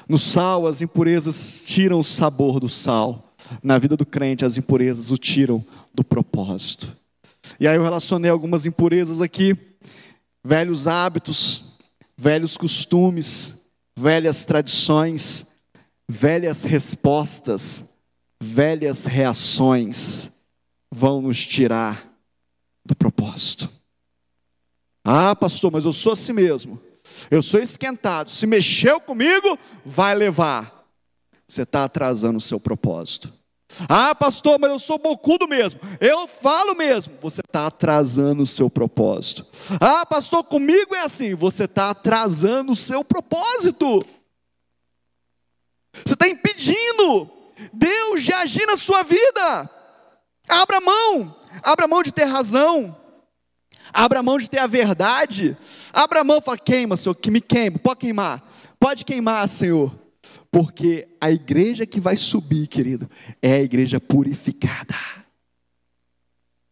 No 0.08 0.17
sal, 0.17 0.67
as 0.67 0.82
impurezas 0.82 1.63
tiram 1.65 1.99
o 1.99 2.04
sabor 2.04 2.60
do 2.60 2.69
sal. 2.69 3.36
Na 3.62 3.78
vida 3.78 3.97
do 3.97 4.06
crente, 4.06 4.45
as 4.45 4.58
impurezas 4.58 5.12
o 5.12 5.17
tiram 5.17 5.63
do 5.93 6.04
propósito. 6.04 6.95
E 7.60 7.67
aí 7.67 7.76
eu 7.76 7.84
relacionei 7.84 8.32
algumas 8.32 8.65
impurezas 8.65 9.21
aqui, 9.21 9.56
velhos 10.43 10.88
hábitos, 10.88 11.63
velhos 12.17 12.56
costumes, 12.56 13.56
velhas 13.95 14.45
tradições, 14.45 15.45
velhas 16.08 16.63
respostas, 16.63 17.86
velhas 18.41 19.06
reações 19.06 20.32
vão 20.91 21.21
nos 21.21 21.45
tirar 21.45 22.12
do 22.86 22.95
propósito. 22.95 23.69
Ah, 25.03 25.36
pastor, 25.36 25.71
mas 25.71 25.86
eu 25.86 25.93
sou 25.93 26.13
assim 26.13 26.34
mesmo. 26.34 26.82
Eu 27.29 27.43
sou 27.43 27.60
esquentado. 27.60 28.29
Se 28.29 28.47
mexeu 28.47 28.99
comigo, 28.99 29.58
vai 29.86 30.15
levar. 30.15 30.86
Você 31.47 31.63
está 31.63 31.84
atrasando 31.84 32.38
o 32.38 32.41
seu 32.41 32.60
propósito. 32.60 33.32
Ah, 33.90 34.14
pastor, 34.14 34.60
mas 34.60 34.72
eu 34.72 34.80
sou 34.80 34.98
bocudo 34.98 35.48
mesmo. 35.48 35.80
Eu 36.00 36.28
falo 36.28 36.76
mesmo. 36.76 37.14
Você 37.22 37.42
está 37.42 37.68
atrasando 37.68 38.44
o 38.44 38.48
seu 38.48 38.70
propósito. 38.70 39.46
Ah, 39.80 40.06
pastor, 40.06 40.44
comigo 40.44 40.96
é 40.96 41.02
assim. 41.02 41.36
Você 41.36 41.66
está 41.66 41.90
atrasando 41.90 42.72
o 42.72 42.76
seu 42.76 43.04
propósito. 43.04 44.04
Você 46.06 46.14
está 46.14 46.28
impedindo 46.28 47.30
Deus 47.72 48.24
de 48.24 48.34
agir 48.34 48.66
na 48.66 48.78
sua 48.78 49.04
vida. 49.04 49.70
Abra 50.48 50.82
mão. 50.82 51.36
Abra 51.62 51.88
mão 51.88 52.04
de 52.04 52.12
ter 52.12 52.26
razão. 52.26 52.96
Abra 53.94 54.24
mão 54.24 54.38
de 54.38 54.50
ter 54.50 54.60
a 54.60 54.68
verdade. 54.68 55.56
Abra 55.92 56.24
mão 56.24 56.42
fala: 56.42 56.58
queima, 56.58 56.98
Senhor, 56.98 57.14
que 57.16 57.30
me 57.30 57.40
queima. 57.40 57.78
Pode 57.78 58.00
queimar. 58.00 58.44
Pode 58.80 59.06
queimar, 59.06 59.48
Senhor. 59.48 60.03
Porque 60.54 61.08
a 61.20 61.32
igreja 61.32 61.84
que 61.84 62.00
vai 62.00 62.16
subir, 62.16 62.68
querido, 62.68 63.10
é 63.42 63.54
a 63.54 63.63
igreja 63.63 64.00
purificada. 64.00 64.94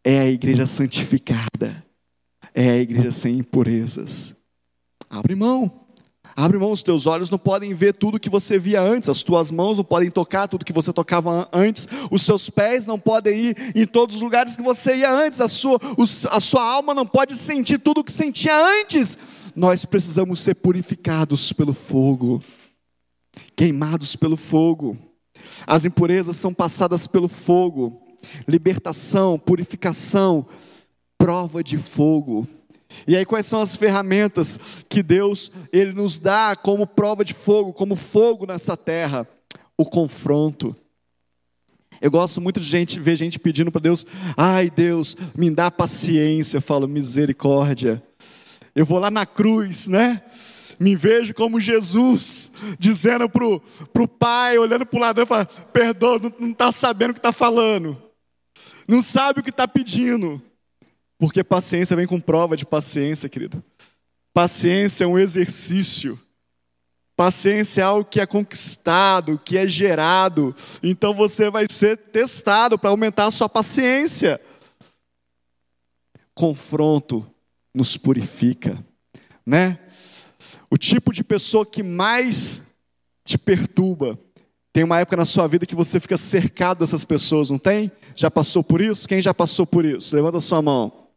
É 0.03 0.19
a 0.19 0.27
igreja 0.27 0.67
santificada. 0.67 1.83
É 2.53 2.69
a 2.69 2.77
igreja 2.77 3.11
sem 3.11 3.39
impurezas. 3.39 4.35
Abre 5.09 5.33
mão. 5.33 5.87
Abre 6.35 6.59
mão, 6.59 6.71
os 6.71 6.83
teus 6.83 7.07
olhos 7.07 7.31
não 7.31 7.39
podem 7.39 7.73
ver 7.73 7.95
tudo 7.95 8.19
que 8.19 8.29
você 8.29 8.59
via 8.59 8.79
antes, 8.79 9.09
as 9.09 9.23
tuas 9.23 9.49
mãos 9.49 9.77
não 9.77 9.83
podem 9.83 10.11
tocar 10.11 10.47
tudo 10.47 10.63
que 10.63 10.71
você 10.71 10.93
tocava 10.93 11.49
antes, 11.51 11.87
os 12.11 12.21
seus 12.21 12.51
pés 12.51 12.85
não 12.85 12.99
podem 12.99 13.47
ir 13.47 13.73
em 13.75 13.87
todos 13.87 14.17
os 14.17 14.21
lugares 14.21 14.55
que 14.55 14.61
você 14.61 14.97
ia 14.97 15.11
antes, 15.11 15.41
a 15.41 15.47
sua, 15.47 15.79
a 16.29 16.39
sua 16.39 16.63
alma 16.63 16.93
não 16.93 17.05
pode 17.05 17.35
sentir 17.35 17.79
tudo 17.79 18.03
que 18.03 18.13
sentia 18.13 18.55
antes. 18.79 19.17
Nós 19.55 19.85
precisamos 19.85 20.39
ser 20.39 20.53
purificados 20.53 21.51
pelo 21.51 21.73
fogo, 21.73 22.41
queimados 23.61 24.15
pelo 24.15 24.35
fogo. 24.35 24.97
As 25.67 25.85
impurezas 25.85 26.35
são 26.35 26.51
passadas 26.51 27.05
pelo 27.05 27.27
fogo, 27.27 28.01
libertação, 28.47 29.37
purificação, 29.37 30.47
prova 31.15 31.63
de 31.63 31.77
fogo. 31.77 32.47
E 33.05 33.15
aí 33.15 33.23
quais 33.23 33.45
são 33.45 33.61
as 33.61 33.75
ferramentas 33.75 34.59
que 34.89 35.03
Deus 35.03 35.51
ele 35.71 35.93
nos 35.93 36.17
dá 36.17 36.55
como 36.55 36.87
prova 36.87 37.23
de 37.23 37.35
fogo, 37.35 37.71
como 37.71 37.95
fogo 37.95 38.47
nessa 38.47 38.75
terra? 38.75 39.27
O 39.77 39.85
confronto. 39.85 40.75
Eu 42.01 42.09
gosto 42.09 42.41
muito 42.41 42.59
de 42.59 42.65
gente 42.65 42.99
ver 42.99 43.15
gente 43.15 43.37
pedindo 43.37 43.71
para 43.71 43.81
Deus, 43.81 44.07
ai 44.35 44.71
Deus, 44.71 45.15
me 45.37 45.51
dá 45.51 45.69
paciência. 45.69 46.57
Eu 46.57 46.61
falo, 46.63 46.87
misericórdia. 46.87 48.01
Eu 48.73 48.87
vou 48.87 48.97
lá 48.97 49.11
na 49.11 49.27
cruz, 49.27 49.87
né? 49.87 50.19
Me 50.81 50.95
vejo 50.95 51.31
como 51.35 51.59
Jesus, 51.59 52.51
dizendo 52.79 53.29
para 53.29 53.45
o 53.45 54.07
pai, 54.07 54.57
olhando 54.57 54.83
para 54.83 54.97
o 54.97 54.99
ladrão, 54.99 55.27
fala, 55.27 55.45
perdoa, 55.45 56.19
não 56.39 56.49
está 56.49 56.71
sabendo 56.71 57.11
o 57.11 57.13
que 57.13 57.19
está 57.19 57.31
falando, 57.31 58.01
não 58.87 58.99
sabe 58.99 59.41
o 59.41 59.43
que 59.43 59.51
está 59.51 59.67
pedindo. 59.67 60.41
Porque 61.19 61.43
paciência 61.43 61.95
vem 61.95 62.07
com 62.07 62.19
prova 62.19 62.57
de 62.57 62.65
paciência, 62.65 63.29
querido. 63.29 63.63
Paciência 64.33 65.03
é 65.03 65.07
um 65.07 65.19
exercício. 65.19 66.19
Paciência 67.15 67.81
é 67.81 67.83
algo 67.83 68.03
que 68.03 68.19
é 68.19 68.25
conquistado, 68.25 69.39
que 69.45 69.59
é 69.59 69.67
gerado. 69.67 70.55
Então 70.81 71.13
você 71.13 71.51
vai 71.51 71.67
ser 71.69 71.95
testado 71.95 72.79
para 72.79 72.89
aumentar 72.89 73.25
a 73.25 73.31
sua 73.31 73.47
paciência. 73.47 74.41
Confronto 76.33 77.23
nos 77.71 77.97
purifica, 77.97 78.83
né? 79.45 79.77
O 80.71 80.77
tipo 80.77 81.11
de 81.11 81.23
pessoa 81.23 81.65
que 81.65 81.83
mais 81.83 82.73
te 83.25 83.37
perturba. 83.37 84.17
Tem 84.73 84.83
uma 84.85 84.99
época 84.99 85.17
na 85.17 85.25
sua 85.25 85.45
vida 85.47 85.65
que 85.65 85.75
você 85.75 85.99
fica 85.99 86.15
cercado 86.15 86.79
dessas 86.79 87.03
pessoas, 87.03 87.49
não 87.49 87.57
tem? 87.57 87.91
Já 88.15 88.31
passou 88.31 88.63
por 88.63 88.79
isso? 88.79 89.07
Quem 89.07 89.21
já 89.21 89.33
passou 89.33 89.67
por 89.67 89.83
isso? 89.83 90.15
Levanta 90.15 90.37
a 90.37 90.41
sua 90.41 90.61
mão. 90.61 91.09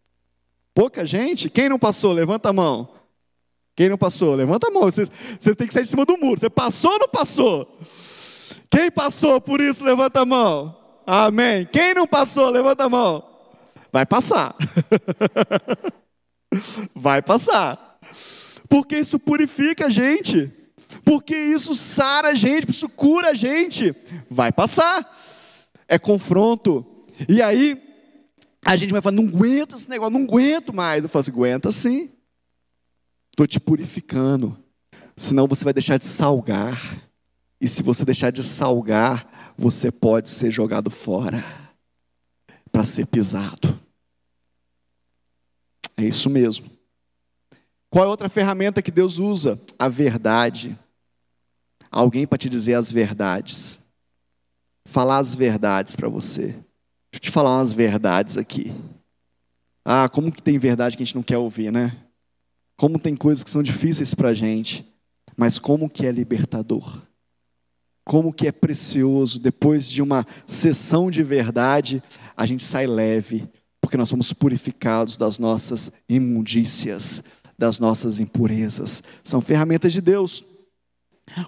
Pouca 0.75 1.07
gente? 1.07 1.49
Quem 1.49 1.69
não 1.69 1.79
passou? 1.79 2.13
Levanta 2.13 2.49
a 2.49 2.53
mão. 2.53 2.89
Quem 3.77 3.89
não 3.89 3.97
passou? 3.97 4.35
Levanta 4.35 4.69
a 4.69 4.71
mão. 4.73 4.83
Você, 4.83 5.07
você 5.39 5.55
tem 5.55 5.69
que 5.69 5.73
sair 5.73 5.85
de 5.85 5.89
cima 5.89 6.05
do 6.05 6.19
muro. 6.19 6.41
Você 6.41 6.51
passou 6.51 6.93
ou 6.93 6.99
não 6.99 7.09
passou? 7.09 7.79
Quem 8.69 8.91
passou 8.91 9.41
por 9.41 9.61
isso? 9.61 9.85
Levanta 9.85 10.23
a 10.23 10.27
mão. 10.27 10.77
Amém. 11.07 11.65
Quem 11.73 11.95
não 11.95 12.09
passou? 12.09 12.51
Levanta 12.51 12.85
a 12.85 12.89
mão. 12.89 13.23
Vai 13.93 14.05
passar. 14.05 14.57
Vai 16.93 17.23
passar. 17.23 17.94
Porque 18.75 18.99
isso 18.99 19.21
purifica 19.21 19.87
a 19.87 19.89
gente. 19.89 20.51
Porque 21.05 21.33
isso 21.33 21.77
sara 21.77 22.31
a 22.31 22.35
gente, 22.35 22.69
isso 22.71 22.89
cura 22.89 23.31
a 23.31 23.33
gente. 23.33 23.95
Vai 24.29 24.51
passar. 24.51 25.17
É 25.87 25.97
confronto. 25.97 26.85
E 27.29 27.41
aí, 27.41 27.81
a 28.67 28.75
gente 28.75 28.91
vai 28.91 29.01
falar, 29.01 29.15
não 29.15 29.29
aguento 29.29 29.77
esse 29.77 29.89
negócio, 29.89 30.19
não 30.19 30.25
aguento 30.27 30.75
mais. 30.75 31.05
Eu 31.05 31.09
falo 31.09 31.21
assim, 31.21 31.31
aguenta 31.31 31.71
sim. 31.71 32.11
Estou 33.31 33.47
te 33.47 33.61
purificando. 33.61 34.59
Senão 35.17 35.47
você 35.47 35.63
vai 35.63 35.73
deixar 35.73 35.97
de 35.97 36.09
salgar. 36.09 36.99
E 37.61 37.69
se 37.69 37.81
você 37.81 38.05
deixar 38.05 38.33
de 38.33 38.43
salgar, 38.43 39.55
você 39.57 39.93
pode 39.93 40.29
ser 40.31 40.51
jogado 40.51 40.91
fora 40.91 41.45
para 42.73 42.85
ser 42.85 43.07
pisado. 43.07 43.79
É 45.97 46.05
isso 46.05 46.29
mesmo. 46.29 46.74
Qual 47.95 48.05
é 48.05 48.09
outra 48.09 48.29
ferramenta 48.29 48.83
que 48.83 48.91
Deus 48.91 49.21
usa? 49.21 49.57
A 49.79 49.89
verdade. 49.89 50.77
Alguém 51.89 52.27
para 52.27 52.37
te 52.37 52.49
dizer 52.49 52.75
as 52.75 52.91
verdades. 52.91 53.87
Falar 54.85 55.19
as 55.19 55.33
verdades 55.33 55.95
para 55.95 56.09
você. 56.09 56.47
Deixa 56.47 56.65
eu 57.13 57.21
te 57.21 57.31
falar 57.31 57.57
umas 57.57 57.73
verdades 57.73 58.37
aqui. 58.37 58.75
Ah, 59.85 60.09
como 60.09 60.33
que 60.33 60.43
tem 60.43 60.59
verdade 60.59 60.97
que 60.97 61.05
a 61.05 61.07
gente 61.07 61.15
não 61.15 61.23
quer 61.23 61.39
ouvir, 61.39 61.71
né? 61.71 61.97
Como 62.77 62.99
tem 62.99 63.15
coisas 63.15 63.45
que 63.45 63.51
são 63.51 63.63
difíceis 63.63 64.13
para 64.13 64.31
a 64.31 64.35
gente, 64.35 64.85
mas 65.37 65.61
como 65.61 65.89
que 65.89 66.05
é 66.05 66.11
libertador. 66.11 67.01
Como 68.05 68.33
que 68.33 68.49
é 68.49 68.51
precioso, 68.51 69.39
depois 69.39 69.89
de 69.89 70.03
uma 70.03 70.27
sessão 70.49 71.13
de 71.13 71.23
verdade, 71.23 72.03
a 72.37 72.45
gente 72.45 72.65
sai 72.65 72.89
leve, 72.89 73.49
porque 73.81 73.97
nós 73.97 74.09
somos 74.09 74.33
purificados 74.33 75.17
das 75.17 75.39
nossas 75.39 75.93
imundícias, 76.09 77.23
das 77.59 77.79
nossas 77.79 78.21
impurezas. 78.21 79.03
São 79.23 79.41
ferramentas 79.41 79.93
de 79.93 80.01
Deus. 80.01 80.45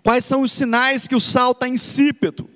Quais 0.02 0.24
são 0.24 0.42
os 0.42 0.52
sinais 0.52 1.06
que 1.06 1.14
o 1.14 1.20
sal 1.20 1.52
está 1.52 1.68
insípido? 1.68 2.48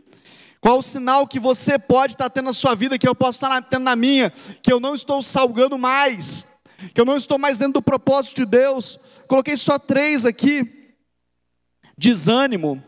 Qual 0.61 0.79
o 0.79 0.83
sinal 0.83 1.27
que 1.27 1.41
você 1.41 1.79
pode 1.79 2.13
estar 2.15 2.29
tendo 2.29 2.47
na 2.47 2.53
sua 2.53 2.75
vida, 2.75 2.99
que 2.99 3.09
eu 3.09 3.15
posso 3.15 3.37
estar 3.37 3.63
tendo 3.63 3.83
na 3.83 3.97
minha, 3.97 4.31
que 4.63 4.73
eu 4.73 4.79
não 4.79 4.95
estou 4.95 5.23
salgando 5.23 5.79
mais, 5.79 6.47
que 6.95 7.01
eu 7.01 7.05
não 7.05 7.17
estou 7.17 7.39
mais 7.39 7.59
dentro 7.59 7.75
do 7.75 7.83
propósito 7.83 8.37
de 8.37 8.47
Deus? 8.47 8.99
Coloquei 9.27 9.57
só 9.57 9.79
três 9.79 10.27
aqui. 10.27 10.95
Desânimo. 11.97 12.83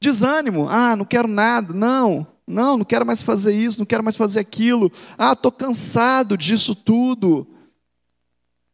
Desânimo. 0.00 0.68
Ah, 0.68 0.96
não 0.96 1.04
quero 1.04 1.28
nada. 1.28 1.72
Não, 1.72 2.26
não, 2.46 2.78
não 2.78 2.84
quero 2.84 3.06
mais 3.06 3.22
fazer 3.22 3.54
isso, 3.54 3.78
não 3.78 3.86
quero 3.86 4.02
mais 4.02 4.16
fazer 4.16 4.40
aquilo. 4.40 4.90
Ah, 5.16 5.32
estou 5.32 5.52
cansado 5.52 6.36
disso 6.36 6.74
tudo. 6.74 7.46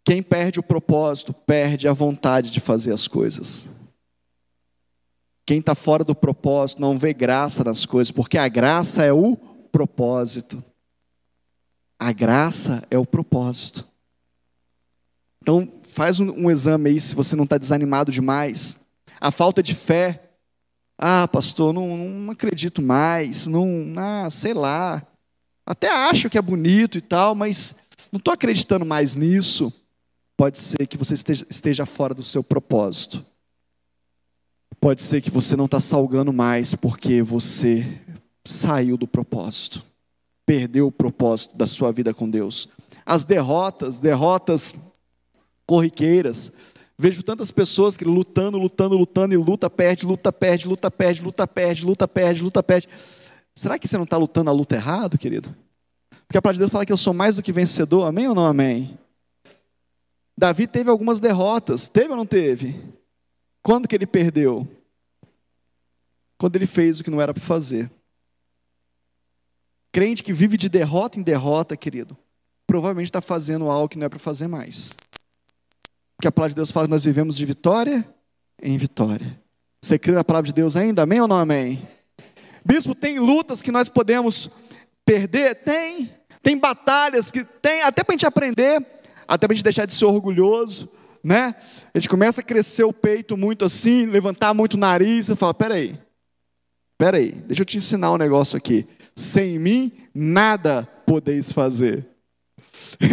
Quem 0.05 0.23
perde 0.23 0.61
o 0.61 0.62
propósito, 0.62 1.33
perde 1.33 1.88
a 1.88 1.93
vontade 1.93 2.51
de 2.51 2.61
fazer 2.61 2.93
as 2.93 3.09
coisas. 3.09 3.67
Quem 5.47 5.59
está 5.59 5.75
fora 5.75 6.05
do 6.05 6.14
propósito 6.14 6.81
não 6.81 6.99
vê 6.99 7.14
graça 7.14 7.64
nas 7.64 7.87
coisas, 7.87 8.11
porque 8.11 8.37
a 8.37 8.49
graça 8.49 9.05
é 9.05 9.12
o 9.12 9.37
propósito. 9.73 10.62
A 11.99 12.12
graça 12.12 12.83
é 12.90 12.99
o 12.99 13.07
propósito. 13.07 13.87
Então, 15.43 15.71
faz 15.88 16.21
um, 16.21 16.31
um 16.33 16.51
exame 16.51 16.90
aí 16.90 17.01
se 17.01 17.14
você 17.14 17.35
não 17.35 17.45
está 17.45 17.57
desanimado 17.57 18.12
demais. 18.12 18.79
A 19.21 19.31
falta 19.31 19.62
de 19.62 19.75
fé. 19.75 20.23
Ah, 20.99 21.27
pastor, 21.27 21.73
não, 21.73 21.97
não 21.97 22.33
acredito 22.33 22.83
mais. 22.83 23.47
Não, 23.47 23.93
ah, 23.97 24.29
sei 24.31 24.55
lá. 24.55 25.03
Até 25.67 25.88
acho 25.88 26.29
que 26.29 26.37
é 26.37 26.43
bonito 26.43 26.99
e 26.99 27.01
tal, 27.01 27.35
mas 27.35 27.75
não 28.12 28.19
estou 28.19 28.33
acreditando 28.33 28.85
mais 28.85 29.17
nisso. 29.17 29.73
Pode 30.37 30.59
ser 30.59 30.87
que 30.87 30.97
você 30.97 31.14
esteja, 31.14 31.47
esteja 31.49 31.87
fora 31.87 32.12
do 32.12 32.25
seu 32.25 32.42
propósito. 32.42 33.25
Pode 34.81 35.03
ser 35.03 35.20
que 35.20 35.31
você 35.31 35.57
não 35.57 35.66
está 35.66 35.81
salgando 35.81 36.33
mais 36.33 36.75
porque 36.75 37.23
você 37.23 38.01
saiu 38.44 38.97
do 38.97 39.07
propósito, 39.07 39.83
perdeu 40.44 40.88
o 40.88 40.92
propósito 40.92 41.57
da 41.57 41.66
sua 41.66 41.90
vida 41.90 42.12
com 42.12 42.29
Deus. 42.29 42.68
As 43.07 43.25
derrotas, 43.25 43.99
derrotas 43.99 44.75
corriqueiras. 45.66 46.53
Vejo 46.99 47.23
tantas 47.23 47.51
pessoas 47.51 47.97
que 47.97 48.05
lutando, 48.05 48.59
lutando, 48.59 48.97
lutando 48.97 49.35
e 49.35 49.37
luta, 49.37 49.70
perde, 49.70 50.07
luta, 50.07 50.33
perde, 50.33 50.68
luta, 50.68 50.90
perde, 50.90 51.23
luta, 51.23 51.47
perde, 51.47 51.85
luta, 51.85 52.09
perde, 52.09 52.42
luta, 52.42 52.62
perde. 52.62 52.88
Será 53.55 53.79
que 53.79 53.88
você 53.88 53.97
não 53.97 54.05
está 54.05 54.16
lutando 54.16 54.51
a 54.51 54.53
luta 54.53 54.75
errado, 54.75 55.16
querido? 55.16 55.55
Porque 56.27 56.38
a 56.38 56.42
palavra 56.42 56.55
de 56.55 56.61
Deus 56.61 56.73
fala 56.73 56.87
que 56.87 56.92
eu 56.92 56.97
sou 56.97 57.14
mais 57.14 57.37
do 57.37 57.42
que 57.42 57.53
vencedor, 57.53 58.05
amém 58.05 58.29
ou 58.29 58.35
não 58.35 58.44
amém? 58.44 58.99
Davi 60.37 60.66
teve 60.66 60.90
algumas 60.90 61.20
derrotas, 61.20 61.88
teve 61.88 62.11
ou 62.11 62.16
não 62.16 62.27
teve? 62.27 62.75
Quando 63.62 63.87
que 63.87 63.94
ele 63.94 64.07
perdeu? 64.07 64.68
Quando 66.37 66.57
ele 66.57 66.66
fez 66.66 67.01
o 67.01 67.05
que 67.05 67.11
não 67.11 67.20
era 67.20 67.33
para 67.33 67.42
fazer. 67.42 67.90
Crente 69.92 70.23
que 70.23 70.33
vive 70.33 70.57
de 70.57 70.68
derrota 70.68 71.18
em 71.18 71.23
derrota, 71.23 71.77
querido, 71.77 72.16
provavelmente 72.66 73.07
está 73.07 73.20
fazendo 73.20 73.70
algo 73.70 73.88
que 73.88 73.97
não 73.97 74.07
é 74.07 74.09
para 74.09 74.18
fazer 74.18 74.49
mais. 74.49 74.92
Porque 76.16 76.27
a 76.27 76.33
palavra 76.33 76.51
de 76.51 76.57
Deus 76.57 76.70
fala 76.70 76.87
que 76.87 76.90
nós 76.90 77.05
vivemos 77.05 77.37
de 77.37 77.44
vitória 77.44 78.07
em 78.61 78.77
vitória. 78.77 79.40
Você 79.81 79.99
crê 79.99 80.12
na 80.12 80.25
palavra 80.25 80.47
de 80.47 80.53
Deus 80.53 80.77
ainda? 80.77 81.03
Amém 81.03 81.20
ou 81.20 81.29
não 81.29 81.37
amém? 81.37 81.87
Bispo, 82.64 82.94
tem 82.94 83.18
lutas 83.18 83.61
que 83.62 83.70
nós 83.70 83.88
podemos 83.88 84.51
perder? 85.05 85.55
Tem. 85.57 86.11
Tem 86.42 86.59
batalhas 86.59 87.31
que 87.31 87.44
tem, 87.44 87.83
até 87.83 88.03
para 88.03 88.12
a 88.12 88.16
gente 88.16 88.27
aprender, 88.27 88.81
até 89.27 89.47
para 89.47 89.53
a 89.53 89.57
gente 89.57 89.65
deixar 89.65 89.87
de 89.87 89.95
ser 89.95 90.05
orgulhoso, 90.05 90.89
né? 91.23 91.55
A 91.95 91.99
gente 91.99 92.09
começa 92.09 92.41
a 92.41 92.45
crescer 92.45 92.85
o 92.85 92.93
peito 92.93 93.37
muito 93.37 93.65
assim, 93.65 94.07
levantar 94.07 94.53
muito 94.53 94.75
o 94.75 94.79
nariz, 94.79 95.29
e 95.29 95.37
fala: 95.37 95.55
peraí, 95.55 95.99
peraí, 96.99 97.33
deixa 97.33 97.63
eu 97.63 97.67
te 97.67 97.77
ensinar 97.77 98.13
um 98.13 98.19
negócio 98.19 98.57
aqui. 98.57 98.87
Sem 99.17 99.59
mim, 99.59 99.93
nada 100.15 100.89
podeis 101.07 101.51
fazer. 101.53 102.07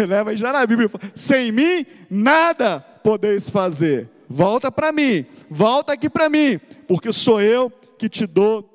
Né? 0.08 0.24
Mas 0.24 0.40
já 0.40 0.54
na 0.54 0.66
Bíblia, 0.66 0.90
sem 1.16 1.52
mim, 1.52 1.86
nada 2.10 2.80
podeis 2.80 3.50
fazer. 3.50 4.10
Volta 4.30 4.72
para 4.72 4.92
mim, 4.92 5.26
volta 5.50 5.94
aqui 5.94 6.10
para 6.10 6.30
mim, 6.30 6.60
porque 6.88 7.12
sou 7.12 7.42
eu 7.42 7.72
que 7.98 8.08
te 8.08 8.26
dou 8.28 8.71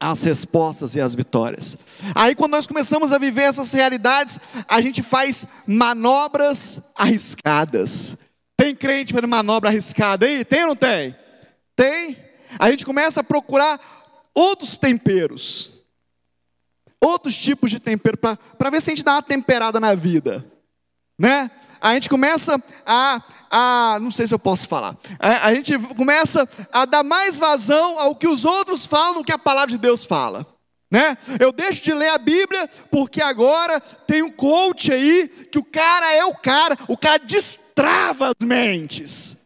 as 0.00 0.22
respostas 0.22 0.94
e 0.94 1.00
as 1.00 1.14
vitórias. 1.14 1.76
Aí, 2.14 2.34
quando 2.34 2.52
nós 2.52 2.66
começamos 2.66 3.12
a 3.12 3.18
viver 3.18 3.42
essas 3.42 3.72
realidades, 3.72 4.38
a 4.68 4.80
gente 4.80 5.02
faz 5.02 5.46
manobras 5.66 6.80
arriscadas. 6.94 8.16
Tem 8.56 8.74
crente 8.74 9.12
fazendo 9.12 9.28
manobra 9.28 9.70
arriscada 9.70 10.26
aí? 10.26 10.44
Tem 10.44 10.62
ou 10.62 10.68
não 10.68 10.76
tem? 10.76 11.14
Tem. 11.74 12.16
A 12.58 12.70
gente 12.70 12.86
começa 12.86 13.20
a 13.20 13.24
procurar 13.24 13.78
outros 14.34 14.78
temperos, 14.78 15.76
outros 17.00 17.36
tipos 17.36 17.70
de 17.70 17.78
tempero, 17.78 18.18
para 18.18 18.70
ver 18.70 18.80
se 18.80 18.90
a 18.90 18.94
gente 18.94 19.04
dá 19.04 19.14
uma 19.14 19.22
temperada 19.22 19.78
na 19.78 19.94
vida, 19.94 20.44
né? 21.18 21.50
A 21.80 21.94
gente 21.94 22.08
começa 22.08 22.62
a, 22.84 23.22
a 23.50 23.98
não 24.00 24.10
sei 24.10 24.26
se 24.26 24.34
eu 24.34 24.38
posso 24.38 24.68
falar, 24.68 24.96
a, 25.18 25.48
a 25.48 25.54
gente 25.54 25.78
começa 25.94 26.48
a 26.72 26.84
dar 26.84 27.02
mais 27.02 27.38
vazão 27.38 27.98
ao 27.98 28.14
que 28.14 28.28
os 28.28 28.44
outros 28.44 28.86
falam 28.86 29.14
do 29.14 29.24
que 29.24 29.32
a 29.32 29.38
palavra 29.38 29.70
de 29.70 29.78
Deus 29.78 30.04
fala. 30.04 30.46
Né? 30.90 31.16
Eu 31.40 31.50
deixo 31.50 31.82
de 31.82 31.92
ler 31.92 32.10
a 32.10 32.18
Bíblia 32.18 32.68
porque 32.90 33.20
agora 33.20 33.80
tem 33.80 34.22
um 34.22 34.30
coach 34.30 34.92
aí 34.92 35.28
que 35.50 35.58
o 35.58 35.64
cara 35.64 36.14
é 36.14 36.24
o 36.24 36.34
cara, 36.34 36.78
o 36.86 36.96
cara 36.96 37.18
destrava 37.18 38.28
as 38.28 38.46
mentes. 38.46 39.36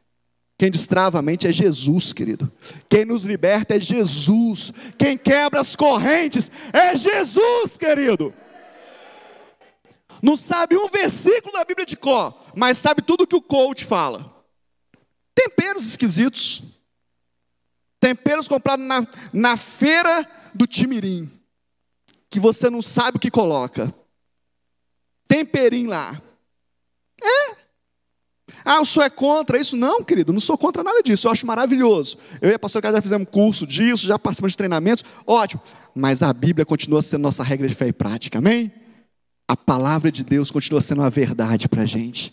Quem 0.59 0.71
destrava 0.71 1.19
a 1.19 1.23
mente 1.23 1.47
é 1.47 1.53
Jesus, 1.53 2.13
querido. 2.13 2.53
Quem 2.87 3.07
nos 3.07 3.25
liberta 3.25 3.77
é 3.77 3.81
Jesus. 3.81 4.71
Quem 4.99 5.17
quebra 5.17 5.59
as 5.59 5.75
correntes 5.75 6.51
é 6.71 6.95
Jesus, 6.95 7.79
querido. 7.79 8.35
Não 10.23 10.37
sabe 10.37 10.77
um 10.77 10.89
versículo 10.89 11.53
da 11.53 11.65
Bíblia 11.65 11.87
de 11.87 11.97
cor, 11.97 12.35
mas 12.55 12.79
sabe 12.79 13.03
tudo 13.03 13.27
que 13.27 13.37
o 13.37 13.43
coach 13.43 13.85
fala. 13.85 14.45
Temperos 15.35 15.87
esquisitos. 15.87 16.63
Temperos 17.99 18.49
comprados 18.49 18.85
na, 18.85 19.07
na 19.33 19.57
feira 19.57 20.29
do 20.55 20.67
Timirim. 20.67 21.31
Que 22.29 22.41
você 22.41 22.71
não 22.71 22.83
sabe 22.83 23.17
o 23.17 23.21
que 23.21 23.31
coloca. 23.31 23.95
Temperinho 25.27 25.91
lá. 25.91 26.21
É, 27.23 27.61
ah, 28.65 28.81
o 28.81 28.87
senhor 28.87 29.07
é 29.07 29.11
contra 29.11 29.59
isso? 29.59 29.77
Não, 29.77 30.03
querido, 30.03 30.33
não 30.33 30.41
sou 30.41 30.57
contra 30.59 30.83
nada 30.83 31.03
disso. 31.03 31.27
Eu 31.27 31.33
acho 31.33 31.47
maravilhoso. 31.47 32.17
Eu 32.41 32.51
e 32.51 32.55
a 32.55 32.59
pastora 32.59 32.83
Cássio 32.83 32.97
já 32.97 33.03
fizemos 33.03 33.29
curso 33.31 33.67
disso, 33.67 34.07
já 34.07 34.19
participamos 34.19 34.53
de 34.53 34.57
treinamentos. 34.57 35.05
Ótimo. 35.27 35.63
Mas 35.95 36.23
a 36.23 36.33
Bíblia 36.33 36.65
continua 36.65 37.03
sendo 37.03 37.23
nossa 37.23 37.43
regra 37.43 37.67
de 37.67 37.75
fé 37.75 37.89
e 37.89 37.93
prática, 37.93 38.39
amém? 38.39 38.73
A 39.51 39.57
palavra 39.57 40.13
de 40.13 40.23
Deus 40.23 40.49
continua 40.49 40.81
sendo 40.81 41.03
a 41.03 41.09
verdade 41.09 41.69
para 41.69 41.83
a 41.83 41.85
gente. 41.85 42.33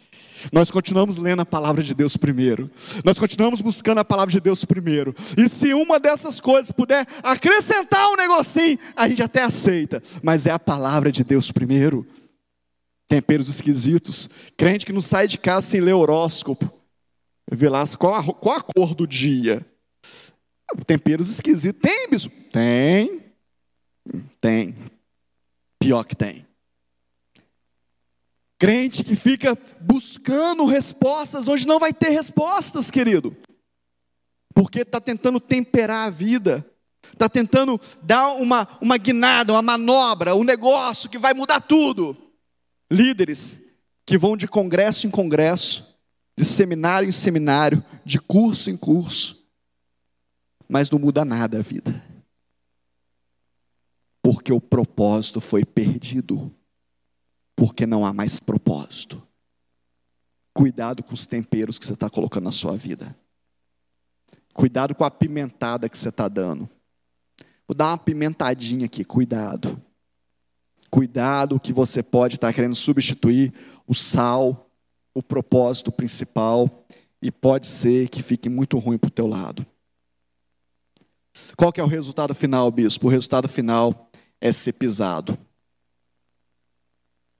Nós 0.53 0.69
continuamos 0.69 1.17
lendo 1.17 1.39
a 1.39 1.45
palavra 1.47 1.81
de 1.81 1.95
Deus 1.95 2.15
primeiro. 2.15 2.69
Nós 3.03 3.17
continuamos 3.17 3.59
buscando 3.59 3.97
a 3.97 4.05
palavra 4.05 4.31
de 4.31 4.39
Deus 4.39 4.63
primeiro. 4.63 5.15
E 5.35 5.49
se 5.49 5.73
uma 5.73 5.99
dessas 5.99 6.39
coisas 6.39 6.71
puder 6.71 7.07
acrescentar 7.23 8.07
um 8.11 8.15
negocinho, 8.15 8.77
a 8.95 9.09
gente 9.09 9.23
até 9.23 9.41
aceita. 9.41 9.99
Mas 10.21 10.45
é 10.45 10.51
a 10.51 10.59
palavra 10.59 11.11
de 11.11 11.23
Deus 11.23 11.51
primeiro 11.51 12.05
temperos 13.07 13.47
esquisitos. 13.47 14.29
Crente 14.55 14.85
que 14.85 14.93
não 14.93 15.01
sai 15.01 15.27
de 15.27 15.39
casa 15.39 15.65
sem 15.65 15.81
ler 15.81 15.93
horóscopo. 15.93 16.71
Vê 17.51 17.67
lá 17.67 17.81
qual 17.97 18.13
a, 18.13 18.23
qual 18.31 18.57
a 18.57 18.61
cor 18.61 18.93
do 18.93 19.07
dia. 19.07 19.65
Temperos 20.85 21.29
esquisitos. 21.29 21.81
Tem, 21.81 22.07
bispo? 22.11 22.31
Tem. 22.51 23.23
Tem. 24.39 24.75
Pior 25.79 26.03
que 26.03 26.15
tem. 26.15 26.46
Crente 28.57 29.03
que 29.03 29.15
fica 29.15 29.57
buscando 29.79 30.65
respostas, 30.65 31.47
hoje 31.47 31.67
não 31.67 31.79
vai 31.79 31.93
ter 31.93 32.09
respostas, 32.09 32.89
querido. 32.89 33.35
Porque 34.53 34.79
está 34.81 34.99
tentando 34.99 35.39
temperar 35.39 36.07
a 36.07 36.09
vida, 36.09 36.65
está 37.13 37.29
tentando 37.29 37.79
dar 38.01 38.29
uma, 38.29 38.67
uma 38.81 38.97
guinada, 38.97 39.53
uma 39.53 39.61
manobra, 39.61 40.35
um 40.35 40.43
negócio 40.43 41.09
que 41.09 41.19
vai 41.19 41.33
mudar 41.33 41.61
tudo 41.61 42.17
líderes 42.89 43.59
que 44.05 44.17
vão 44.17 44.37
de 44.37 44.47
congresso 44.47 45.05
em 45.05 45.09
congresso, 45.09 45.85
de 46.35 46.45
seminário 46.45 47.07
em 47.07 47.11
seminário, 47.11 47.83
de 48.05 48.19
curso 48.19 48.69
em 48.69 48.77
curso, 48.77 49.45
mas 50.67 50.89
não 50.89 50.97
muda 50.97 51.25
nada 51.25 51.59
a 51.59 51.61
vida. 51.61 52.03
Porque 54.21 54.51
o 54.51 54.61
propósito 54.61 55.41
foi 55.41 55.65
perdido. 55.65 56.53
Porque 57.57 57.85
não 57.85 58.05
há 58.05 58.13
mais 58.13 58.39
propósito. 58.39 59.21
Cuidado 60.53 61.03
com 61.03 61.13
os 61.13 61.25
temperos 61.25 61.77
que 61.77 61.85
você 61.85 61.93
está 61.93 62.09
colocando 62.09 62.45
na 62.45 62.53
sua 62.53 62.77
vida. 62.77 63.13
Cuidado 64.53 64.95
com 64.95 65.03
a 65.03 65.11
pimentada 65.11 65.89
que 65.89 65.97
você 65.97 66.07
está 66.07 66.29
dando. 66.29 66.69
Vou 67.67 67.75
dar 67.75 67.89
uma 67.89 67.97
pimentadinha 67.97 68.85
aqui, 68.85 69.03
cuidado. 69.03 69.81
Cuidado 70.89 71.59
que 71.59 71.73
você 71.73 72.01
pode 72.01 72.35
estar 72.35 72.53
querendo 72.53 72.75
substituir 72.75 73.53
o 73.85 73.93
sal, 73.93 74.69
o 75.13 75.21
propósito 75.21 75.91
principal, 75.91 76.85
e 77.21 77.29
pode 77.29 77.67
ser 77.67 78.07
que 78.07 78.23
fique 78.23 78.47
muito 78.47 78.77
ruim 78.77 78.97
para 78.97 79.09
o 79.09 79.11
teu 79.11 79.27
lado. 79.27 79.65
Qual 81.55 81.73
que 81.73 81.81
é 81.81 81.83
o 81.83 81.87
resultado 81.87 82.33
final, 82.33 82.69
bispo? 82.71 83.07
O 83.07 83.09
resultado 83.09 83.47
final 83.47 84.09
é 84.39 84.53
ser 84.53 84.73
pisado. 84.73 85.37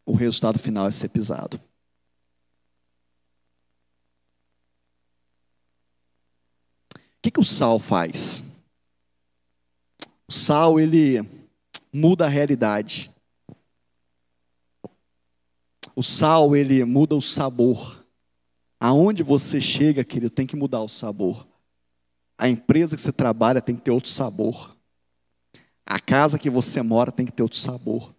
O 0.08 0.14
resultado 0.14 0.58
final 0.58 0.88
é 0.88 0.92
ser 0.92 1.10
pisado. 1.10 1.60
O 6.96 7.00
que, 7.22 7.30
que 7.30 7.42
o 7.42 7.44
sal 7.44 7.78
faz? 7.78 8.42
O 10.26 10.32
sal, 10.32 10.80
ele 10.80 11.20
muda 11.92 12.26
a 12.26 12.30
realidade. 12.30 13.12
O 15.94 16.02
sal, 16.02 16.56
ele 16.56 16.86
muda 16.86 17.14
o 17.14 17.22
sabor. 17.22 18.02
Aonde 18.80 19.24
você 19.24 19.60
chega, 19.60 20.06
querido, 20.06 20.30
tem 20.30 20.48
que 20.48 20.56
mudar 20.56 20.82
o 20.82 20.88
sabor. 20.88 21.46
A 22.38 22.48
empresa 22.48 22.96
que 22.96 23.02
você 23.02 23.12
trabalha 23.12 23.62
tem 23.62 23.76
que 23.76 23.82
ter 23.82 23.92
outro 23.92 24.10
sabor. 24.10 24.74
A 25.86 26.00
casa 26.00 26.40
que 26.40 26.50
você 26.50 26.82
mora 26.82 27.12
tem 27.12 27.26
que 27.26 27.32
ter 27.34 27.44
outro 27.44 27.60
sabor. 27.60 28.16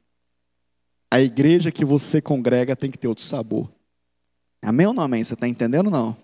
A 1.11 1.21
igreja 1.21 1.73
que 1.73 1.85
você 1.85 2.21
congrega 2.21 2.77
tem 2.77 2.91
que 2.91 2.99
ter 2.99 3.09
outro 3.09 3.25
sabor. 3.25 3.71
Amém 4.61 4.87
ou 4.87 4.93
não 4.93 5.03
amém? 5.03 5.25
Você 5.25 5.35
está 5.35 5.49
entendendo 5.49 5.87
ou 5.87 5.93
não? 5.93 6.17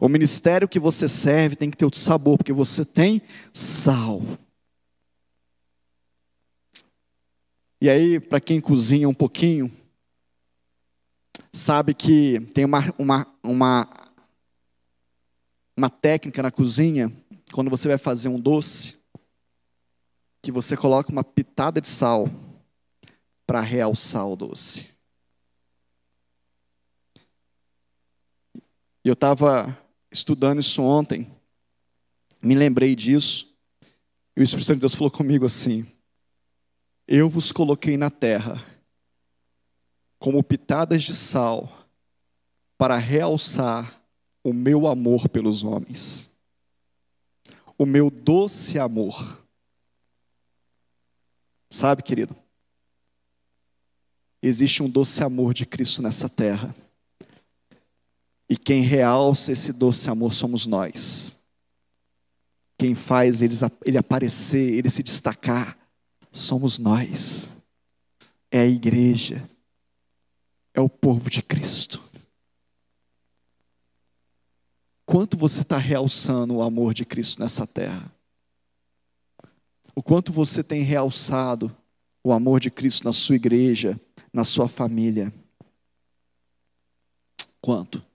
O 0.00 0.08
ministério 0.08 0.68
que 0.68 0.78
você 0.78 1.08
serve 1.08 1.56
tem 1.56 1.70
que 1.70 1.76
ter 1.76 1.84
outro 1.84 2.00
sabor, 2.00 2.38
porque 2.38 2.52
você 2.52 2.84
tem 2.84 3.20
sal. 3.52 4.22
E 7.80 7.90
aí, 7.90 8.20
para 8.20 8.40
quem 8.40 8.60
cozinha 8.60 9.08
um 9.08 9.14
pouquinho, 9.14 9.70
sabe 11.52 11.94
que 11.94 12.40
tem 12.54 12.64
uma, 12.64 12.94
uma, 12.96 13.26
uma, 13.42 13.88
uma 15.76 15.90
técnica 15.90 16.42
na 16.42 16.50
cozinha, 16.50 17.12
quando 17.52 17.68
você 17.68 17.88
vai 17.88 17.98
fazer 17.98 18.28
um 18.28 18.40
doce, 18.40 18.96
que 20.40 20.52
você 20.52 20.76
coloca 20.76 21.10
uma 21.10 21.24
pitada 21.24 21.80
de 21.80 21.88
sal 21.88 22.28
para 23.52 23.60
realçar 23.60 24.26
o 24.26 24.34
doce. 24.34 24.88
Eu 29.04 29.12
estava 29.12 29.78
estudando 30.10 30.58
isso 30.58 30.82
ontem, 30.82 31.30
me 32.40 32.54
lembrei 32.54 32.96
disso, 32.96 33.54
e 34.34 34.40
o 34.40 34.42
Espírito 34.42 34.64
Santo 34.64 34.76
de 34.76 34.80
Deus 34.80 34.94
falou 34.94 35.10
comigo 35.10 35.44
assim: 35.44 35.86
Eu 37.06 37.28
vos 37.28 37.52
coloquei 37.52 37.98
na 37.98 38.08
terra 38.08 38.64
como 40.18 40.42
pitadas 40.42 41.02
de 41.02 41.14
sal 41.14 41.86
para 42.78 42.96
realçar 42.96 44.02
o 44.42 44.54
meu 44.54 44.86
amor 44.86 45.28
pelos 45.28 45.62
homens, 45.62 46.32
o 47.76 47.84
meu 47.84 48.10
doce 48.10 48.78
amor. 48.78 49.46
Sabe, 51.68 52.02
querido, 52.02 52.41
existe 54.42 54.82
um 54.82 54.90
doce 54.90 55.22
amor 55.22 55.54
de 55.54 55.64
Cristo 55.64 56.02
nessa 56.02 56.28
terra. 56.28 56.74
E 58.48 58.56
quem 58.56 58.82
realça 58.82 59.52
esse 59.52 59.72
doce 59.72 60.10
amor 60.10 60.34
somos 60.34 60.66
nós. 60.66 61.38
Quem 62.76 62.94
faz 62.94 63.40
ele 63.40 63.96
aparecer, 63.96 64.74
ele 64.74 64.90
se 64.90 65.02
destacar, 65.02 65.78
somos 66.32 66.78
nós. 66.78 67.48
É 68.50 68.60
a 68.60 68.66
igreja. 68.66 69.48
É 70.74 70.80
o 70.80 70.88
povo 70.88 71.30
de 71.30 71.40
Cristo. 71.42 72.02
Quanto 75.06 75.36
você 75.36 75.62
está 75.62 75.76
realçando 75.76 76.54
o 76.54 76.62
amor 76.62 76.94
de 76.94 77.04
Cristo 77.04 77.40
nessa 77.40 77.66
terra? 77.66 78.10
O 79.94 80.02
quanto 80.02 80.32
você 80.32 80.64
tem 80.64 80.82
realçado 80.82 81.74
o 82.24 82.32
amor 82.32 82.60
de 82.60 82.70
Cristo 82.70 83.04
na 83.04 83.12
sua 83.12 83.36
igreja, 83.36 84.00
na 84.32 84.44
sua 84.44 84.68
família? 84.68 85.32
Quanto? 87.60 88.11